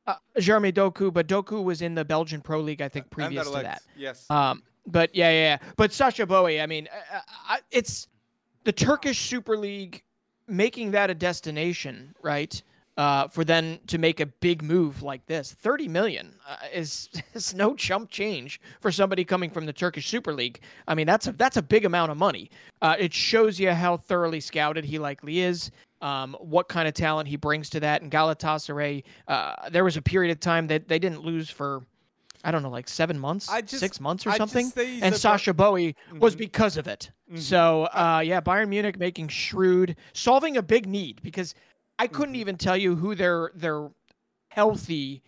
[0.04, 3.62] Uh, Jeremy Doku, but Doku was in the Belgian Pro League, I think, previous to
[3.62, 3.82] that.
[3.96, 4.28] Yes.
[4.30, 5.68] Um, but yeah, yeah, yeah.
[5.76, 8.08] But Sacha Boey, I mean, uh, uh it's
[8.64, 10.02] the Turkish Super League
[10.48, 12.60] making that a destination, right?
[13.02, 17.52] Uh, for them to make a big move like this, thirty million uh, is is
[17.52, 20.60] no chump change for somebody coming from the Turkish Super League.
[20.86, 22.48] I mean, that's a that's a big amount of money.
[22.80, 25.72] Uh, it shows you how thoroughly scouted he likely is
[26.02, 28.02] um, what kind of talent he brings to that.
[28.02, 31.82] And Galatasaray, uh, there was a period of time that they didn't lose for,
[32.44, 34.70] I don't know, like seven months, just, six months or I something.
[34.76, 36.18] And Sacha Boey mm-hmm.
[36.18, 37.10] was because of it.
[37.30, 37.38] Mm-hmm.
[37.40, 41.54] So, uh, yeah, Bayern Munich making shrewd, solving a big need because
[41.98, 42.40] I couldn't mm-hmm.
[42.40, 43.90] even tell you who their their
[44.48, 45.22] healthy,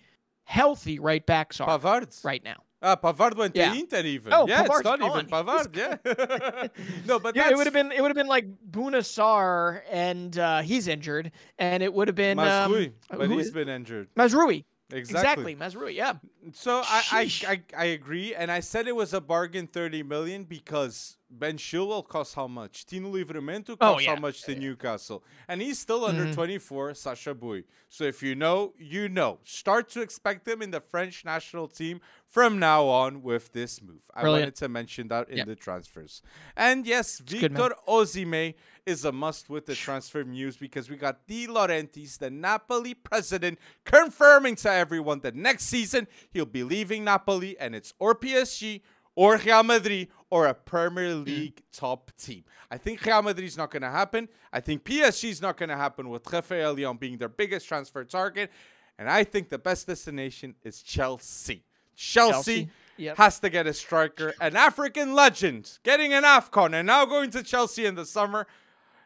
[0.45, 2.25] healthy right backs are Pavard.
[2.25, 2.63] right now.
[2.83, 3.73] Ah, Pavard went yeah.
[3.73, 4.31] to Inter even.
[4.33, 5.11] Oh, yeah, Pavard's it's not gone.
[5.13, 5.75] even Pavard.
[5.75, 6.67] Yeah.
[7.07, 10.39] no, but yeah, it would have been it would have been like Bouna Sarr and
[10.39, 14.09] uh, he's injured, and it would have been Mazraoui, um, but he's been injured.
[14.17, 14.65] Mazraoui.
[14.93, 15.55] Exactly.
[15.55, 15.95] Exactly, Mazraoui.
[15.95, 16.15] Yeah.
[16.53, 20.45] So I, I, I I agree, and I said it was a bargain, thirty million,
[20.45, 22.85] because Ben Chilwell costs how much?
[22.85, 24.15] Tino Livramento costs oh, yeah.
[24.15, 26.35] how much to Newcastle, and he's still under mm-hmm.
[26.35, 26.93] twenty four.
[26.93, 27.65] Sacha Boey.
[27.89, 29.39] So if you know, you know.
[29.45, 34.03] Start to expect him in the French national team from now on with this move.
[34.13, 34.37] Brilliant.
[34.37, 36.21] I wanted to mention that in the transfers.
[36.57, 38.55] And yes, it's Victor Osimhen
[38.87, 43.59] is a must with the transfer news because we got De Laurentiis, the Napoli president,
[43.85, 48.83] confirming to everyone that next season he'll be leaving Napoli and it's or PSG
[49.15, 51.15] or Real Madrid or a Premier.
[51.15, 52.45] League top team.
[52.71, 54.29] I think Real Madrid is not going to happen.
[54.53, 58.05] I think PSG is not going to happen with Rafael Leão being their biggest transfer
[58.05, 58.51] target.
[58.99, 61.65] And I think the best destination is Chelsea.
[61.97, 62.71] Chelsea, Chelsea.
[62.97, 63.17] Yep.
[63.17, 67.43] has to get a striker, an African legend, getting an AFCON, and now going to
[67.43, 68.47] Chelsea in the summer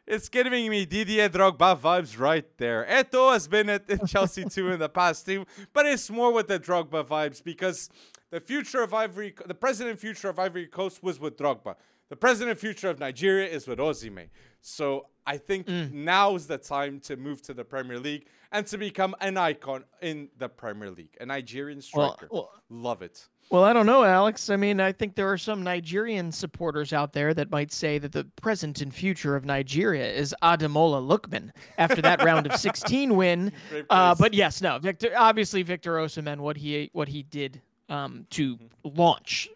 [0.09, 2.87] It's giving me Didier Drogba vibes right there.
[2.89, 5.45] Eto'o has been at, Chelsea too in the past too,
[5.75, 7.91] but it's more with the Drogba vibes because
[8.31, 11.75] the future of Ivory, the president future of Ivory Coast was with Drogba.
[12.09, 14.31] The president future of Nigeria is with Osimhen.
[14.63, 15.93] So I think mm.
[15.93, 19.85] now is the time to move to the Premier League and to become an icon
[20.01, 21.19] in the Premier League.
[21.21, 22.29] A Nigerian striker.
[22.31, 23.29] Well, well, Love it.
[23.51, 24.51] Well, I don't know, Alex.
[24.51, 28.13] I mean, I think there are some Nigerian supporters out there that might say that
[28.13, 33.53] the present and future of Nigeria is Ademola Lookman after that round of 16 win.
[33.89, 35.13] Uh, but yes, no, Victor.
[35.17, 38.67] Obviously, Victor Osimhen, what he what he did um, to mm-hmm.
[39.01, 39.49] launch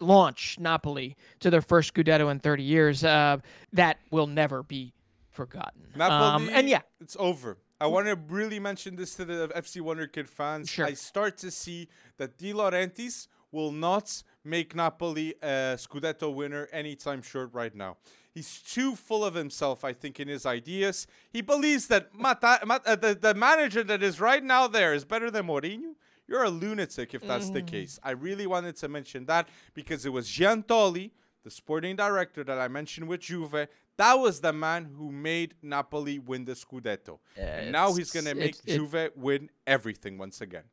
[0.00, 3.38] launch Napoli to their first Scudetto in 30 years, uh,
[3.72, 4.92] that will never be
[5.30, 5.82] forgotten.
[5.94, 7.58] Napoli, um, and yeah, it's over.
[7.82, 10.68] I want to really mention this to the FC Wonder Kid fans.
[10.68, 10.84] Sure.
[10.84, 11.88] I start to see
[12.20, 17.96] that De Laurentiis will not make Napoli a Scudetto winner anytime short right now.
[18.32, 21.06] He's too full of himself, I think, in his ideas.
[21.32, 25.04] He believes that Mata, Mata, uh, the, the manager that is right now there is
[25.04, 25.94] better than Mourinho.
[26.28, 27.54] You're a lunatic if that's mm.
[27.54, 27.98] the case.
[28.04, 31.10] I really wanted to mention that because it was Giuntoli,
[31.42, 33.66] the sporting director that I mentioned with Juve,
[33.96, 37.18] that was the man who made Napoli win the Scudetto.
[37.36, 40.64] Yeah, and now he's going to make Juve win everything once again.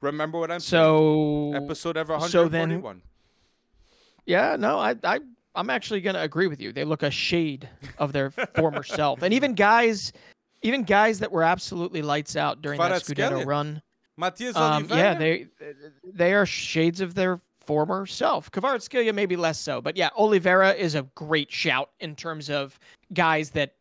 [0.00, 1.64] Remember what I'm so, saying?
[1.64, 2.30] Episode ever 141.
[2.30, 3.02] So then,
[4.26, 5.20] yeah, no, I, I,
[5.54, 6.72] I'm actually going to agree with you.
[6.72, 7.68] They look a shade
[7.98, 9.22] of their former self.
[9.22, 10.12] And even guys,
[10.62, 13.82] even guys that were absolutely lights out during that Scudetto run.
[14.16, 15.46] Matias um, Yeah, they,
[16.04, 18.50] they are shades of their former self.
[18.50, 22.78] Kvaratskhelia maybe less so, but yeah, Oliveira is a great shout in terms of
[23.12, 23.74] guys that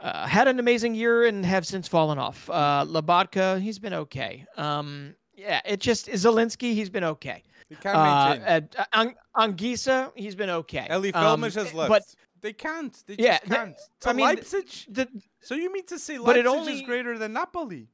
[0.00, 2.50] uh, had an amazing year and have since fallen off.
[2.50, 4.44] Uh, Lobotka, he's been okay.
[4.56, 7.42] Um, yeah, it just Zielinski, he's been okay.
[7.68, 8.68] He can't maintain.
[8.76, 9.06] Uh, uh,
[9.36, 10.86] Anguissa, he's been okay.
[10.90, 11.88] Eljif Elmas um, has left.
[11.88, 12.02] But
[12.40, 13.02] they can't.
[13.06, 13.76] They yeah, just can't.
[14.00, 14.68] The, I mean, Leipzig.
[14.88, 15.08] The,
[15.40, 17.88] so you mean to say Leipzig only, is greater than Napoli?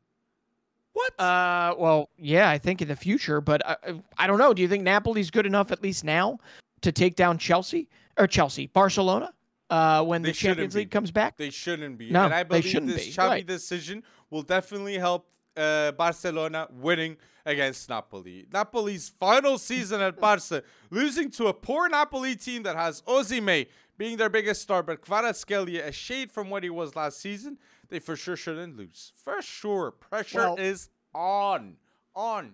[0.92, 1.18] What?
[1.18, 3.76] Uh, well, yeah, I think in the future, but I,
[4.18, 4.52] I don't know.
[4.52, 6.38] Do you think Napoli's good enough at least now
[6.82, 7.88] to take down Chelsea
[8.18, 9.32] or Chelsea, Barcelona?
[9.70, 12.10] Uh, when they the Champions League comes back, they shouldn't be.
[12.10, 13.12] No, and I believe they shouldn't this be.
[13.12, 13.46] Xavi right.
[13.46, 15.26] decision will definitely help
[15.56, 18.46] uh, Barcelona winning against Napoli.
[18.52, 23.66] Napoli's final season at Barca, losing to a poor Napoli team that has Osimhen
[23.98, 27.58] being their biggest star, but Kvaratskhelia a shade from what he was last season
[27.92, 29.12] they for sure shouldn't lose.
[29.22, 29.92] For sure.
[29.92, 31.76] Pressure well, is on.
[32.16, 32.52] On.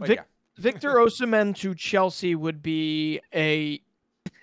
[0.00, 0.22] Vic- yeah.
[0.56, 3.80] Victor Osimhen to Chelsea would be a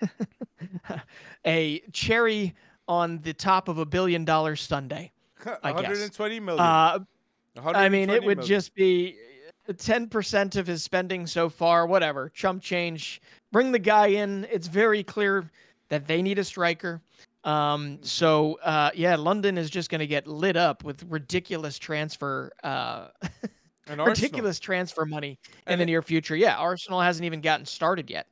[1.46, 2.54] a cherry
[2.88, 5.12] on the top of a billion dollar Sunday.
[5.62, 6.60] I 120 million.
[6.60, 7.00] Uh,
[7.64, 8.46] I mean, it would million.
[8.46, 9.16] just be
[9.74, 12.30] 10% of his spending so far, whatever.
[12.30, 13.20] Chump change.
[13.52, 14.46] Bring the guy in.
[14.50, 15.50] It's very clear
[15.88, 17.00] that they need a striker.
[17.44, 22.50] Um, so uh, yeah, London is just going to get lit up with ridiculous transfer,
[22.64, 23.08] uh,
[23.96, 26.34] ridiculous transfer money in and the it, near future.
[26.34, 28.26] Yeah, Arsenal hasn't even gotten started yet.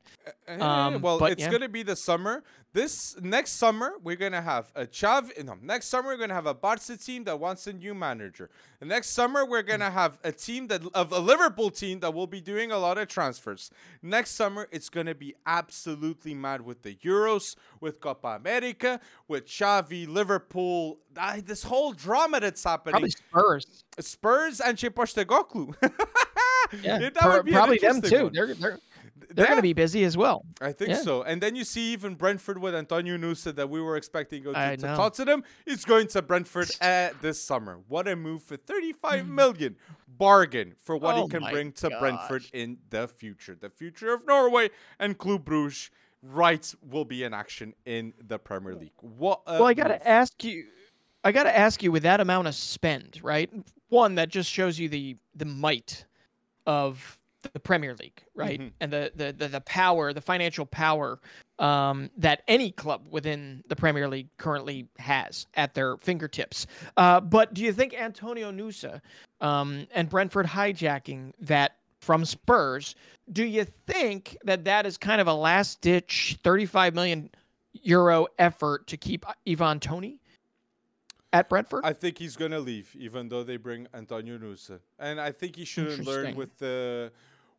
[0.47, 1.51] Um, well, but, it's yeah.
[1.51, 2.43] going to be the summer.
[2.75, 5.31] This next summer, we're gonna have a Chav.
[5.45, 8.51] No, next summer we're gonna have a Barca team that wants a new manager.
[8.81, 12.27] The next summer we're gonna have a team that of a Liverpool team that will
[12.27, 13.71] be doing a lot of transfers.
[14.03, 20.09] Next summer it's gonna be absolutely mad with the Euros, with Copa America, with Xavi,
[20.09, 20.99] Liverpool.
[21.17, 22.95] Uh, this whole drama that's happening.
[22.95, 23.85] Probably Spurs.
[24.01, 25.77] Spurs and Postecoglou.
[26.83, 28.31] yeah, probably them too.
[28.35, 28.81] They're they're
[29.31, 30.45] they're going to be busy as well.
[30.61, 30.97] I think yeah.
[30.97, 31.23] so.
[31.23, 34.53] And then you see even Brentford with Antonio Nusa that we were expecting to go
[34.53, 35.45] to, to Tottenham.
[35.65, 37.81] He's going to Brentford at this summer.
[37.89, 39.39] What a move for 35 hmm.
[40.09, 42.01] bargain for what oh he can bring to gosh.
[42.01, 43.57] Brentford in the future.
[43.59, 45.91] The future of Norway and Club Bruges
[46.23, 48.93] rights will be in action in the Premier League.
[49.01, 49.47] What?
[49.47, 50.67] well, I got to ask you.
[51.23, 53.51] I got to ask you with that amount of spend, right?
[53.89, 56.05] One that just shows you the the might
[56.67, 58.61] of the Premier League, right?
[58.61, 58.69] Mm-hmm.
[58.81, 61.21] And the, the, the the power, the financial power
[61.59, 66.67] um, that any club within the Premier League currently has at their fingertips.
[66.97, 69.01] Uh, but do you think Antonio Nusa
[69.41, 72.95] um, and Brentford hijacking that from Spurs?
[73.33, 77.31] Do you think that that is kind of a last ditch 35 million
[77.73, 80.21] euro effort to keep Ivan Toney?
[81.33, 85.33] At Brentford, I think he's gonna leave, even though they bring Antonio Nusa, and I
[85.33, 87.11] think he should learn with the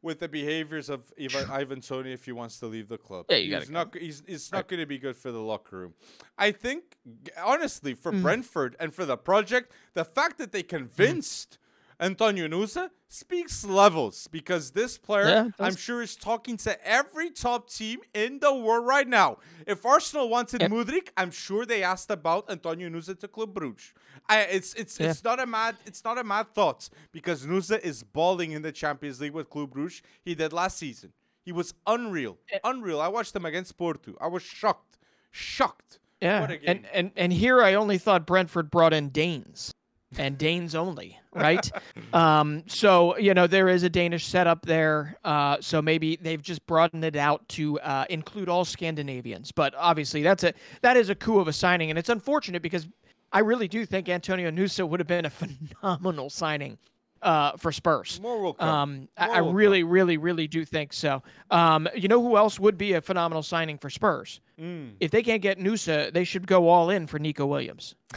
[0.05, 3.25] with the behaviors of Ivan, Ivan Toney if he wants to leave the club.
[3.27, 3.91] Yeah, you he's not.
[3.91, 3.99] Go.
[3.99, 4.67] He's, it's not right.
[4.67, 5.93] going to be good for the locker room.
[6.37, 6.95] I think,
[7.43, 8.21] honestly, for mm.
[8.21, 11.57] Brentford and for the project, the fact that they convinced
[11.99, 17.69] Antonio Nusa speaks levels because this player, Yeah, I'm sure, is talking to every top
[17.69, 19.37] team in the world right now.
[19.65, 20.71] If Arsenal wanted Yep.
[20.71, 23.93] Mudryk, I'm sure they asked about Antonio Nusa to Club Brugge.
[24.27, 25.11] I, it's it's Yeah.
[25.11, 28.71] it's not a mad it's not a mad thought because Nusa is balling in the
[28.71, 30.01] Champions League with Club Brugge.
[30.23, 31.13] He did last season.
[31.43, 32.99] He was unreal, unreal.
[32.99, 34.15] I watched him against Porto.
[34.19, 34.97] I was shocked,
[35.31, 35.99] shocked.
[36.21, 39.71] Yeah, and, and and here I only thought Brentford brought in Danes,
[40.19, 41.69] and Danes only, right?
[42.13, 45.17] um, so you know there is a Danish setup there.
[45.23, 49.51] Uh, so maybe they've just broadened it out to uh, include all Scandinavians.
[49.51, 52.87] But obviously that's a that is a coup of a signing, and it's unfortunate because
[53.31, 55.29] I really do think Antonio Nusa would have been a
[55.81, 56.77] phenomenal signing
[57.21, 58.19] uh, for Spurs.
[58.21, 58.69] More will come.
[58.69, 59.55] Um, I, More I will come.
[59.55, 61.21] really, really, really do think so.
[61.51, 64.39] Um, you know who else would be a phenomenal signing for Spurs?
[64.59, 64.93] Mm.
[64.99, 67.95] If they can't get Nusa, they should go all in for Nico Williams.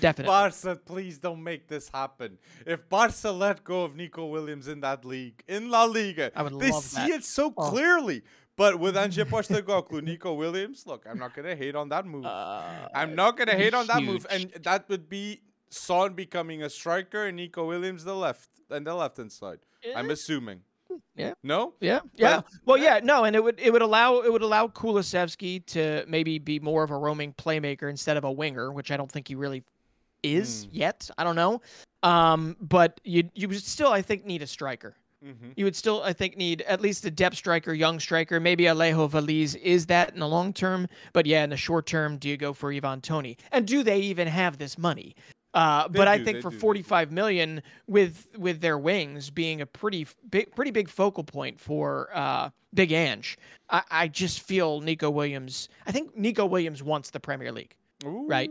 [0.00, 0.24] Definitely.
[0.26, 2.38] Barca, please don't make this happen.
[2.66, 6.58] If Barca let go of Nico Williams in that league, in La Liga, I would
[6.58, 7.10] they love see that.
[7.10, 7.70] it so Oh.
[7.70, 8.22] clearly.
[8.56, 12.24] But with Ange Postecoglou, Nico Williams, look, I'm not gonna hate on that move.
[12.24, 16.62] Uh, I'm not gonna be hate on that move, and that would be Son becoming
[16.62, 19.58] a striker and Nico Williams the left and the left hand side.
[19.94, 20.60] I'm assuming.
[21.16, 21.34] Yeah.
[21.42, 21.74] No.
[21.80, 22.36] yeah, yeah.
[22.36, 26.04] But- Well, yeah, no, and it would it would allow it would allow Kulusevski to
[26.08, 29.28] maybe be more of a roaming playmaker instead of a winger, which I don't think
[29.28, 29.62] he really
[30.22, 30.76] is Hmm.
[30.76, 31.10] yet.
[31.18, 31.60] I don't know.
[32.02, 34.94] Um, but you you would still I think need a striker.
[35.24, 35.52] Mm-hmm.
[35.56, 38.38] You would still, I think, need at least a depth striker, young striker.
[38.38, 42.18] Maybe Alejo Véliz is that in the long term, but yeah, in the short term,
[42.18, 43.38] do you go for Ivan Toney?
[43.50, 45.16] And do they even have this money?
[45.56, 50.06] Uh, but I think for do, 45 million, with with their wings being a pretty
[50.28, 53.38] big, pretty big focal point for uh, Big Ange,
[53.70, 55.70] I, I just feel Nico Williams.
[55.86, 58.50] I think Nico Williams wants the Premier League, right?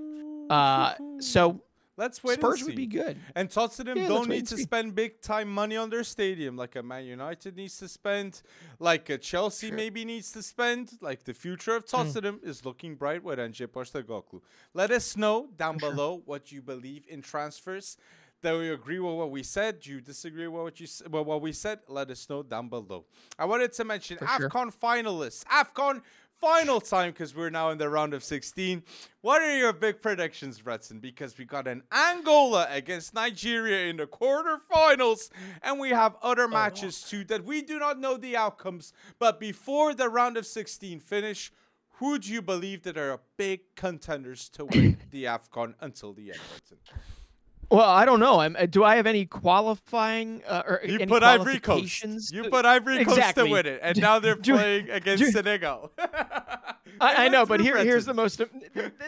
[0.49, 1.61] Uh, so
[1.97, 2.65] let's wait Spurs and see.
[2.65, 3.17] would be good.
[3.35, 6.83] And Tottenham Yeah, don't need to spend big time money on their stadium like a
[6.83, 8.41] Man United needs to spend,
[8.79, 9.75] like a Chelsea Sure.
[9.75, 10.97] maybe needs to spend.
[11.01, 11.97] Like the future of hmm.
[11.97, 14.41] Tottenham is looking bright with Ange Postecoglou.
[14.73, 15.89] Let us know down sure.
[15.91, 17.97] below what you believe in transfers.
[18.45, 19.79] Do you agree with what we said?
[19.79, 21.79] Do you disagree with what you with what we said?
[21.87, 23.05] Let us know down below.
[23.39, 24.49] I wanted to mention For sure.
[24.49, 25.43] AFCON finalists.
[25.45, 26.01] AFCON
[26.39, 28.83] final time because we're now in the round of 16.
[29.21, 31.01] What are your big predictions, Bretson?
[31.01, 35.29] Because we got an Angola against Nigeria in the quarterfinals,
[35.63, 38.93] and we have other oh, matches too that we do not know the outcomes.
[39.19, 41.51] But before the round of 16 finish,
[41.99, 46.39] who do you believe that are big contenders to win the AFCON until the end,
[46.39, 46.77] Bretson?
[47.71, 48.39] Well, I don't know.
[48.41, 52.31] I'm, uh, do I have any qualifying uh, or You any put Ivory Coast.
[52.31, 55.91] You put Ivory Coast to win it, and now they're do- playing against do- Senegal.
[57.01, 58.37] I, I know, but here, here's the most.
[58.37, 58.49] th-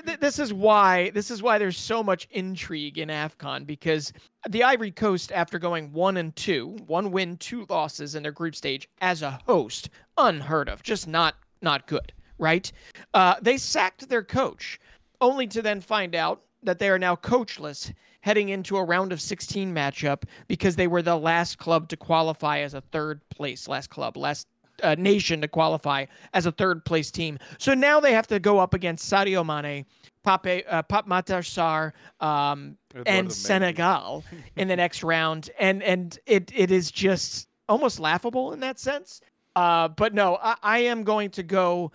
[0.05, 1.11] th- This is why.
[1.11, 4.11] This is why there's so much intrigue in Afcon because
[4.49, 8.55] the Ivory Coast, after going one and two, one win, two losses in their group
[8.55, 12.71] stage as a host, unheard of, just not not good, right?
[13.13, 14.79] Uh, they sacked their coach,
[15.21, 17.93] only to then find out that they are now coachless
[18.27, 22.59] heading into a round of 16 matchup because they were the last club to qualify
[22.59, 24.47] as a third place, last club, last
[24.83, 27.39] uh, nation to qualify as a third place team.
[27.57, 29.85] So now they have to go up against Sadio Mane,
[30.25, 34.25] Pape, uh, Pape Matar Sarr, um, and Senegal
[34.57, 39.21] in the next round, and and it it is just almost laughable in that sense.
[39.55, 41.93] Uh, but no, I, I am going to go.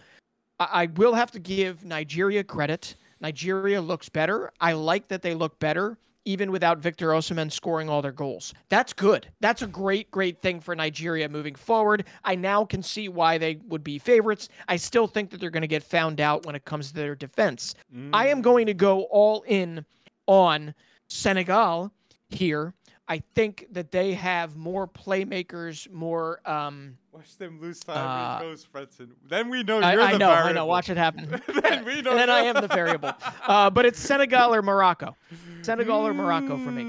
[0.58, 2.96] I, I will have to give Nigeria credit.
[3.20, 4.50] Nigeria looks better.
[4.60, 8.54] I like that they look better, even without Victor Osimhen scoring all their goals.
[8.68, 9.28] That's good.
[9.40, 12.04] That's a great, great thing for Nigeria moving forward.
[12.24, 14.48] I now can see why they would be favorites.
[14.68, 17.14] I still think that they're going to get found out when it comes to their
[17.14, 17.74] defense.
[18.12, 18.42] I am mm.
[18.42, 19.84] going to go all in
[20.26, 20.74] on
[21.08, 21.92] Senegal
[22.28, 22.74] here.
[23.08, 26.40] I think that they have more playmakers, more.
[26.48, 29.10] Um, Watch them lose to Uh, Coast, Bretson.
[29.28, 30.64] Then we know I, you're I the know, I know.
[30.66, 31.28] Watch it happen.
[31.62, 32.12] then we know.
[32.12, 33.12] and then I am the variable.
[33.46, 35.16] Uh, but it's Senegal or Morocco.
[35.62, 36.82] Senegal or Morocco for me.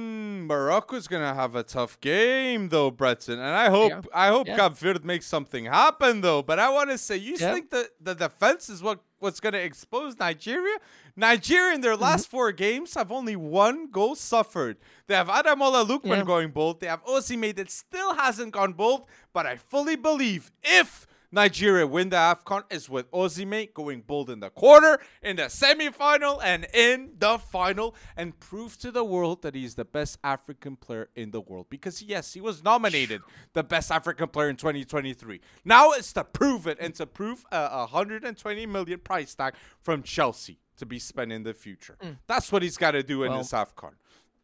[0.48, 4.02] Morocco's gonna have a tough game though, Breton, and I hope Yeah.
[4.14, 4.70] I hope Yeah.
[4.70, 6.41] Verde makes something happen though.
[6.41, 7.53] But I want to say, you Yeah.
[7.53, 10.78] think that the defense is what what's gonna expose Nigeria?
[11.15, 12.03] Nigeria in their Mm-hmm.
[12.03, 14.78] last four games have only one goal suffered.
[15.07, 16.24] They have Ademola Lookman Yeah.
[16.24, 16.82] going bold.
[16.82, 19.06] They have Osimhen that still hasn't gone bold.
[19.32, 24.39] But I fully believe if Nigeria win the AFCON is with Osimhen going bold in
[24.39, 29.55] the quarter, in the semifinal, and in the final, and prove to the world that
[29.55, 31.65] he's the best African player in the world.
[31.72, 33.23] Because yes, he was nominated
[33.53, 35.41] the best African player in 2023.
[35.65, 40.60] Now it's to prove it and to prove a 120 million price tag from Chelsea
[40.77, 41.97] to be spent in the future.
[42.27, 43.93] That's what he's got to do in Well- this AFCON.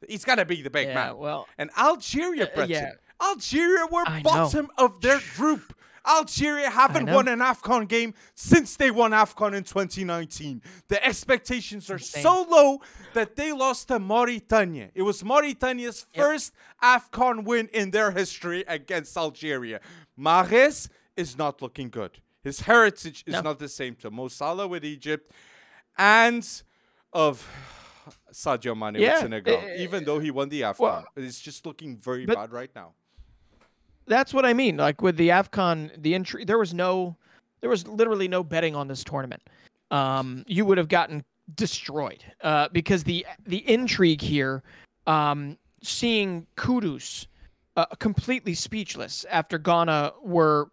[0.07, 1.17] He's got to be the big yeah, man.
[1.17, 2.91] Well, and Algeria, uh, Breton, yeah.
[3.21, 4.23] Algeria were I know.
[4.23, 5.75] bottom of their group.
[6.07, 10.61] Algeria haven't won an AFCON game since they won AFCON in 2019.
[10.87, 12.23] The expectations are Insane.
[12.23, 12.79] so low
[13.13, 14.89] that they lost to Mauritania.
[14.93, 16.23] It was Mauritania's Yep.
[16.25, 19.79] first AFCON win in their history against Algeria.
[20.17, 22.19] Mahrez is not looking good.
[22.43, 23.41] His heritage is No.
[23.41, 25.31] not the same to Mo Salah with Egypt
[25.97, 26.47] and
[27.11, 27.45] of
[28.33, 29.53] Sadio Mane Yeah, with Senegal.
[29.57, 32.93] eh, even though he won the AFCON, well, it's just looking very bad right now.
[34.09, 34.75] That's what I mean.
[34.75, 37.15] Like with the AFCON, the entry, there was no,
[37.61, 39.41] there was literally no betting on this tournament.
[39.91, 41.23] Um, you would have gotten
[41.55, 44.63] destroyed uh, because the the intrigue here,
[45.07, 47.27] um, seeing Kudus
[47.77, 50.69] uh, completely speechless after Ghana were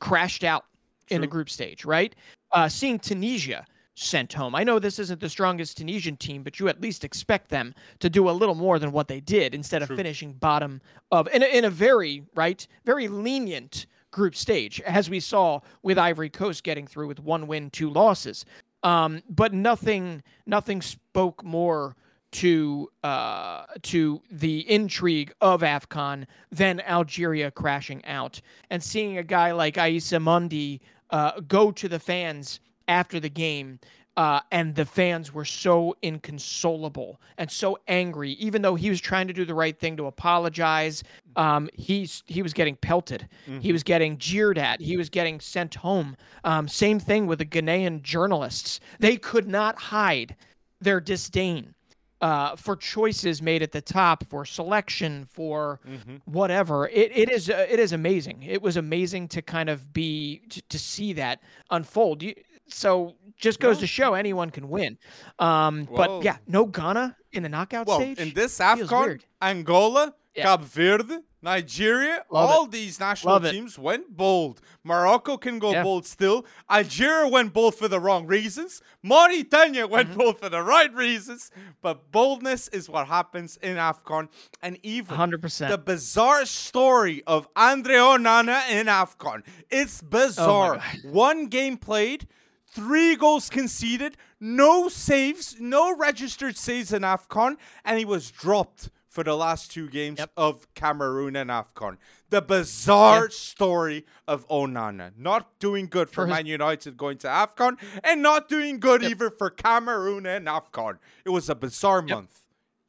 [0.00, 0.66] crashed out
[1.08, 2.14] in the group stage, right?
[2.52, 3.64] Uh, seeing Tunisia
[4.02, 4.54] sent home.
[4.54, 8.10] I know this isn't the strongest Tunisian team, but you at least expect them to
[8.10, 9.96] do a little more than what they did instead of True.
[9.96, 10.80] finishing bottom
[11.10, 15.98] of in a, in a very right, very lenient group stage, as we saw with
[15.98, 18.44] Ivory Coast getting through with one win, two losses.
[18.82, 21.96] Um, but nothing, nothing spoke more
[22.32, 29.52] to uh, to the intrigue of AFCON than Algeria crashing out and seeing a guy
[29.52, 30.80] like Aissa Mandi
[31.10, 33.78] uh, go to the fans after the game.
[34.14, 39.26] Uh, and the fans were so inconsolable and so angry, even though he was trying
[39.26, 41.02] to do the right thing to apologize.
[41.34, 43.26] Um, he's he was getting pelted.
[43.62, 44.82] He was getting jeered at.
[44.82, 46.16] He was getting sent home.
[46.44, 48.80] Um, same thing with the Ghanaian journalists.
[48.98, 50.36] They could not hide
[50.78, 51.74] their disdain
[52.20, 55.80] uh, for choices made at the top, for selection, for
[56.26, 56.86] whatever.
[56.88, 58.42] It, it is uh, it is amazing.
[58.42, 61.40] It was amazing to kind of be to, to see that
[61.70, 62.22] unfold.
[62.22, 62.34] You,
[62.72, 63.80] so just goes Yeah.
[63.82, 64.98] to show anyone can win.
[65.38, 68.18] Um, but yeah, no Ghana in the knockout Well, stage.
[68.18, 69.20] in this AFCON.
[69.40, 70.56] Angola, Yeah.
[70.56, 72.52] Cape Verde, Nigeria, Love it.
[72.52, 73.50] all these national Love it.
[73.50, 74.60] teams went bold.
[74.84, 75.82] Morocco can go Yeah.
[75.82, 76.46] bold still.
[76.70, 78.80] Algeria went bold for the wrong reasons.
[79.02, 80.18] Mauritania went Mm-hmm.
[80.18, 81.50] bold for the right reasons.
[81.82, 84.28] But boldness is what happens in AFCON.
[84.62, 85.68] And even 100%.
[85.68, 89.42] the bizarre story of Andre Onana in AFCON.
[89.68, 90.76] It's bizarre.
[90.76, 91.12] God.
[91.12, 92.28] One game played,
[92.72, 99.22] three goals conceded, no saves, no registered saves in AFCON, and he was dropped for
[99.22, 100.30] the last two games Yep.
[100.38, 101.98] of Cameroon and AFCON.
[102.30, 103.32] The bizarre Yep.
[103.32, 105.12] story of Onana.
[105.18, 109.28] Not doing good for, For Man United going to AFCON, and not doing good either
[109.28, 110.98] for Cameroon and AFCON.
[111.26, 112.40] It was a bizarre month.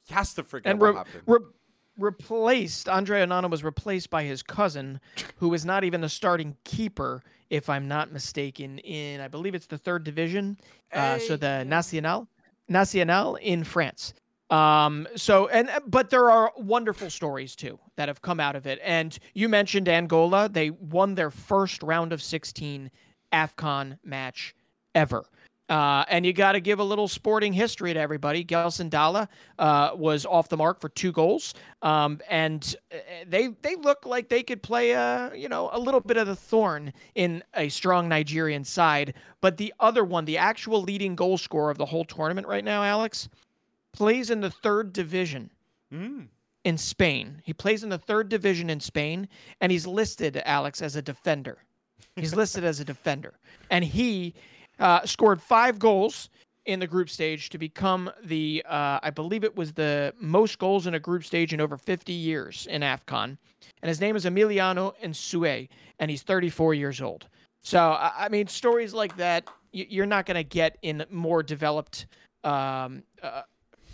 [0.06, 1.24] He has to forget and what re- happened.
[1.28, 1.40] re-
[1.98, 5.00] replaced Andre Onana was replaced by his cousin,
[5.38, 7.22] who is not even the starting keeper,
[7.54, 8.80] if I'm not mistaken.
[8.80, 10.58] In I believe it's the third division,
[10.92, 12.28] uh, so the Nacional,
[12.68, 14.16] Nacional in France.
[14.50, 18.66] Um, so and uh, but there are wonderful stories too that have come out of
[18.66, 18.80] it.
[18.84, 22.90] And you mentioned Angola; they won their first round of 16
[23.32, 24.56] AFCON match
[24.96, 25.24] ever.
[25.70, 28.44] Uh, and you got to give a little sporting history to everybody.
[28.44, 33.76] Gelson Dala uh, was off the mark for two goals, um, and uh, they they
[33.78, 37.42] look like they could play a you know a little bit of the thorn in
[37.54, 39.14] a strong Nigerian side.
[39.40, 42.84] But the other one, the actual leading goal scorer of the whole tournament right now,
[42.84, 43.30] Alex,
[43.94, 45.50] plays in the third division
[45.94, 46.28] Mm.
[46.66, 47.42] in Spain.
[47.46, 49.30] He plays in the third division in Spain,
[49.62, 51.60] and he's listed, Alex, as a defender.
[52.16, 53.34] He's listed as a defender.
[53.70, 54.34] And he
[54.80, 56.30] uh, scored five goals
[56.66, 60.88] in the group stage to become the, uh, I believe it was the most goals
[60.88, 63.38] in a group stage in over 50 years in AFCON.
[63.82, 65.68] And his name is Emiliano Nsue,
[66.00, 67.28] and he's 34 years old.
[67.64, 72.06] So, I I mean, stories like that, you're not going to get in more developed
[72.44, 73.42] um, uh,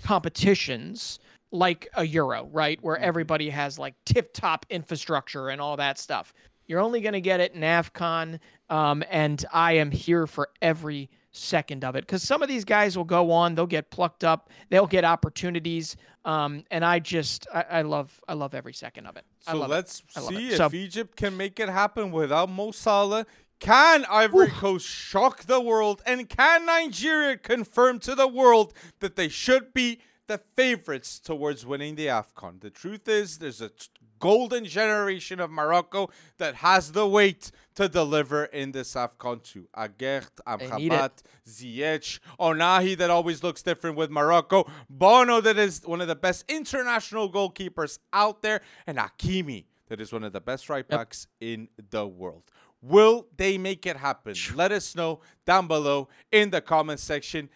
[0.03, 1.19] competitions
[1.51, 2.79] like a Euro, right?
[2.83, 6.33] Where everybody has like tip top infrastructure and all that stuff.
[6.67, 8.39] You're only going to get it in AFCON.
[8.69, 12.97] Um, and I am here for every second of it because some of these guys
[12.97, 15.95] will go on, they'll get plucked up, they'll get opportunities.
[16.25, 19.25] Um, and I just, I, I love, I love every second of it.
[19.47, 19.73] I So love it.
[19.73, 20.51] let's I love see it.
[20.53, 23.25] if So- Egypt can make it happen without Mo Salah.
[23.59, 26.01] Can Ivory Coast shock the world?
[26.05, 31.95] And can Nigeria confirm to the world that they should be the favorites towards winning
[31.95, 32.61] the AFCON?
[32.61, 33.71] The truth is, there's a
[34.19, 39.67] golden generation of Morocco that has the weight to deliver in this AFCON too.
[39.75, 40.29] Agert.
[40.47, 46.15] Amrabat, Ziyech, Ounahi that always looks different with Morocco, Bono that is one of the
[46.15, 51.25] best international goalkeepers out there, and Hakimi that is one of the best right backs
[51.41, 52.43] in the world.
[52.81, 54.35] Will they make it happen?
[54.55, 57.49] Let us know down below in the comment section.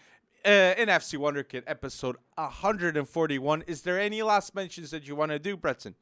[0.44, 3.62] Uh, in FC Wonderkid episode 141.
[3.66, 5.94] Is there any last mentions that you want to do, Breton?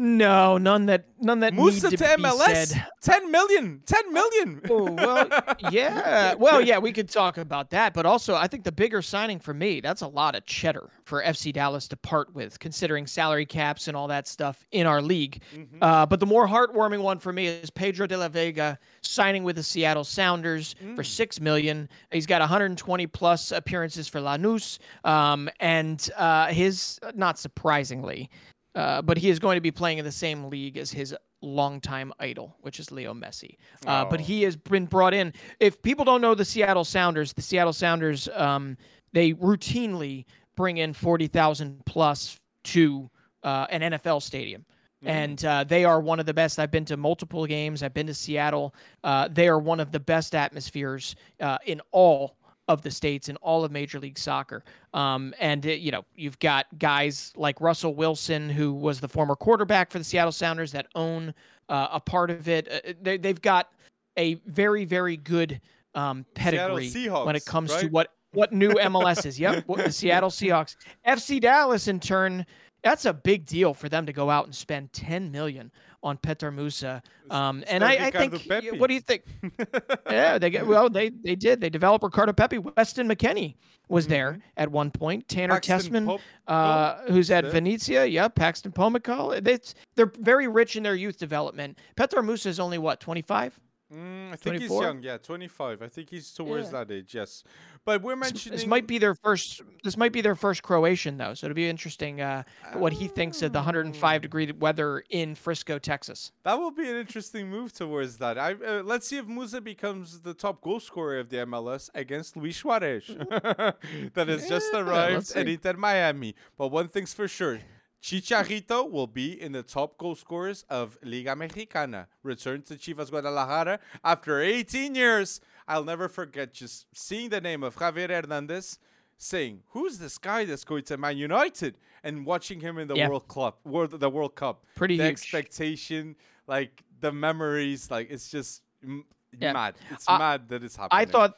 [0.00, 2.86] No, none that none that Musa need to, to MLS, be said.
[3.02, 4.60] 10 million, 10 million.
[4.70, 5.28] Oh, well,
[5.72, 6.34] yeah.
[6.38, 9.52] Well, yeah, we could talk about that, but also I think the bigger signing for
[9.52, 13.88] me, that's a lot of cheddar for FC Dallas to part with, considering salary caps
[13.88, 15.42] and all that stuff in our league.
[15.52, 15.82] Mm-hmm.
[15.82, 19.56] Uh, but the more heartwarming one for me is Pedro de la Vega signing with
[19.56, 20.94] the Seattle Sounders Mm.
[20.94, 21.88] for six million.
[22.12, 28.30] He's got 120 plus appearances for Lanús, um, and uh, his not surprisingly.
[28.78, 32.12] Uh, but he is going to be playing in the same league as his longtime
[32.20, 33.56] idol, which is Leo Messi.
[33.86, 34.22] Uh, But Oh.
[34.22, 35.32] he has been brought in.
[35.58, 38.76] If people don't know the Seattle Sounders, the Seattle Sounders, um,
[39.12, 40.26] they routinely
[40.56, 43.10] bring in 40,000 plus to
[43.42, 44.64] uh, an NFL stadium.
[45.02, 46.58] And uh, they are one of the best.
[46.58, 47.84] I've been to multiple games.
[47.84, 48.74] I've been to Seattle.
[49.04, 52.36] Uh, they are one of the best atmospheres uh, in all
[52.68, 54.62] of the states in all of Major League Soccer.
[54.94, 59.34] Um, and uh, you know, you've got guys like Russell Wilson, who was the former
[59.34, 61.34] quarterback for the Seattle Sounders, that own
[61.68, 62.68] uh, a part of it.
[62.70, 63.70] Uh, they, they've got
[64.16, 65.60] a very, very good
[65.94, 69.40] um, pedigree when it Seahawks, comes to what what new MLS is.
[69.40, 70.76] Yep, what- the Seattle Seahawks.
[71.06, 72.44] FC Dallas, in turn,
[72.82, 75.72] that's a big deal for them to go out and spend 10 million
[76.02, 77.02] on Petar Musa.
[77.30, 78.34] Um, and I, I think,
[78.78, 79.24] what do you think?
[80.10, 80.88] yeah, they get well.
[80.88, 81.60] They they did.
[81.60, 82.58] They developed Ricardo Pepi.
[82.58, 83.56] Weston McKennie
[83.88, 85.28] was there at one point.
[85.28, 85.72] Tanner Mm-hmm.
[85.72, 87.44] Paxton Tessmann, Pope- uh, who's at.
[87.46, 88.04] Venezia.
[88.06, 89.46] Yeah, Paxton Pomykal.
[89.46, 91.78] It's, they're very rich in their youth development.
[91.96, 93.58] Petar Musa is only what 25.
[93.94, 95.02] Mm, I think he's young.
[95.02, 95.80] Yeah, 25.
[95.80, 96.84] I think he's towards Yeah.
[96.84, 97.14] that age.
[97.14, 97.42] Yes,
[97.86, 99.62] but we're mentioning This might be their first.
[99.82, 102.42] This might be their first Croatian though, so it'll be interesting uh,
[102.74, 106.32] what he thinks of the 105 degree weather in Frisco, Texas.
[106.42, 108.36] That will be an interesting move towards that.
[108.38, 112.36] I uh, let's see if Musa becomes the top goal scorer of the MLS against
[112.36, 115.48] Luis Suarez, that has just arrived let's at.
[115.48, 116.34] Inter Miami.
[116.58, 117.60] But one thing's for sure.
[118.02, 122.06] Chicharito will be in the top goal scorers of Liga Mexicana.
[122.22, 125.40] Returned to Chivas Guadalajara after 18 years.
[125.66, 128.78] I'll never forget just seeing the name of Javier Hernandez,
[129.18, 133.08] saying, "Who's this guy that's going to Man United?" and watching him in the Yeah.
[133.08, 134.64] World Cup, World the World Cup.
[134.76, 135.12] Pretty the huge.
[135.12, 136.14] expectation,
[136.46, 139.04] like the memories, like it's just m-
[139.38, 139.52] Yeah.
[139.52, 139.74] mad.
[139.90, 141.00] It's I- mad that it's happening.
[141.00, 141.36] I thought,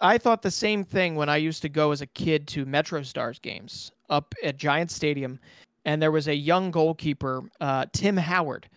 [0.00, 3.02] I thought the same thing when I used to go as a kid to Metro
[3.02, 5.38] Stars games up at Giant Stadium,
[5.84, 8.68] and there was a young goalkeeper, uh, Tim Howard.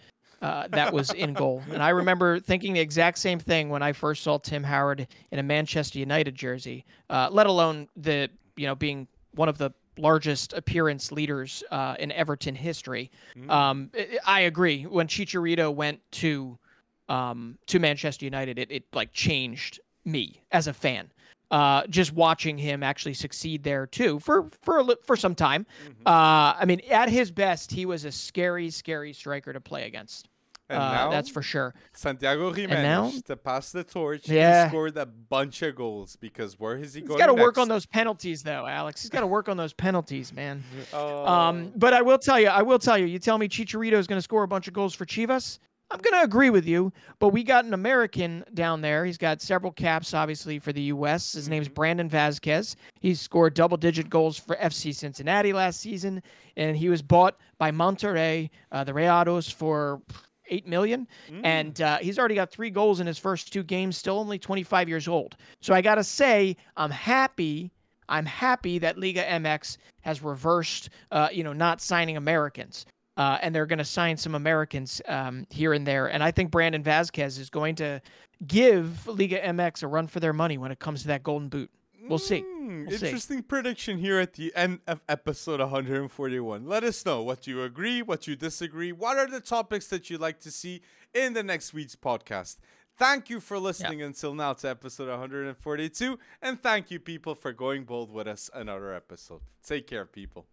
[0.41, 3.93] Uh, that was in goal, and I remember thinking the exact same thing when I
[3.93, 6.85] first saw Tim Howard in a Manchester United jersey.
[7.09, 12.11] Uh, let alone the you know being one of the largest appearance leaders uh, in
[12.11, 13.09] Everton history.
[13.49, 14.83] Um, I- I agree.
[14.83, 16.59] When Chicharito went to
[17.09, 21.09] um, to Manchester United, it, it like changed me as a fan.
[21.51, 25.65] Uh, just watching him actually succeed there too for for a, for some time.
[26.05, 30.27] Uh, I mean, at his best, he was a scary, scary striker to play against.
[30.69, 31.75] And uh, now that's for sure.
[31.93, 34.27] Santiago Jimenez to pass the torch.
[34.27, 34.63] Yeah.
[34.63, 37.19] He scored a bunch of goals because where is he He's going?
[37.19, 39.03] He's got to work on those penalties, though, Alex.
[39.03, 40.63] He's got to work on those penalties, man.
[40.93, 41.25] Oh.
[41.25, 43.05] Um, but I will tell you, I will tell you.
[43.05, 45.59] You tell me Chicharito is going to score a bunch of goals for Chivas.
[45.91, 46.91] I'm going to agree with you.
[47.19, 49.05] But we got an American down there.
[49.05, 51.33] He's got several caps, obviously, for the U.S.
[51.33, 52.75] His name's Brandon Vazquez.
[52.99, 56.21] He scored double-digit goals for FC Cincinnati last season,
[56.57, 60.01] and he was bought by Monterrey, uh, the Rayados, for
[60.47, 61.07] eight million,
[61.43, 63.97] and uh, he's already got three goals in his first two games.
[63.97, 65.35] Still only 25 years old.
[65.61, 67.71] So I gotta say, I'm happy.
[68.09, 72.85] I'm happy that Liga MX has reversed, uh, you know, not signing Americans.
[73.17, 76.07] Uh, and they're going to sign some Americans um, here and there.
[76.07, 78.01] And I think Brandon Vazquez is going to
[78.45, 81.69] give Liga MX a run for their money when it comes to that golden boot.
[82.07, 82.41] We'll see.
[82.43, 83.05] Mm, We'll see.
[83.07, 86.65] interesting prediction here at the end of episode 141.
[86.67, 88.91] Let us know what you agree, what you disagree.
[88.91, 90.81] What are the topics that you'd like to see
[91.13, 92.57] in the next week's podcast?
[92.97, 96.19] Thank you for listening until now to episode 142.
[96.41, 99.41] And thank you, people, for going bold with us another episode.
[99.65, 100.45] Take care, people.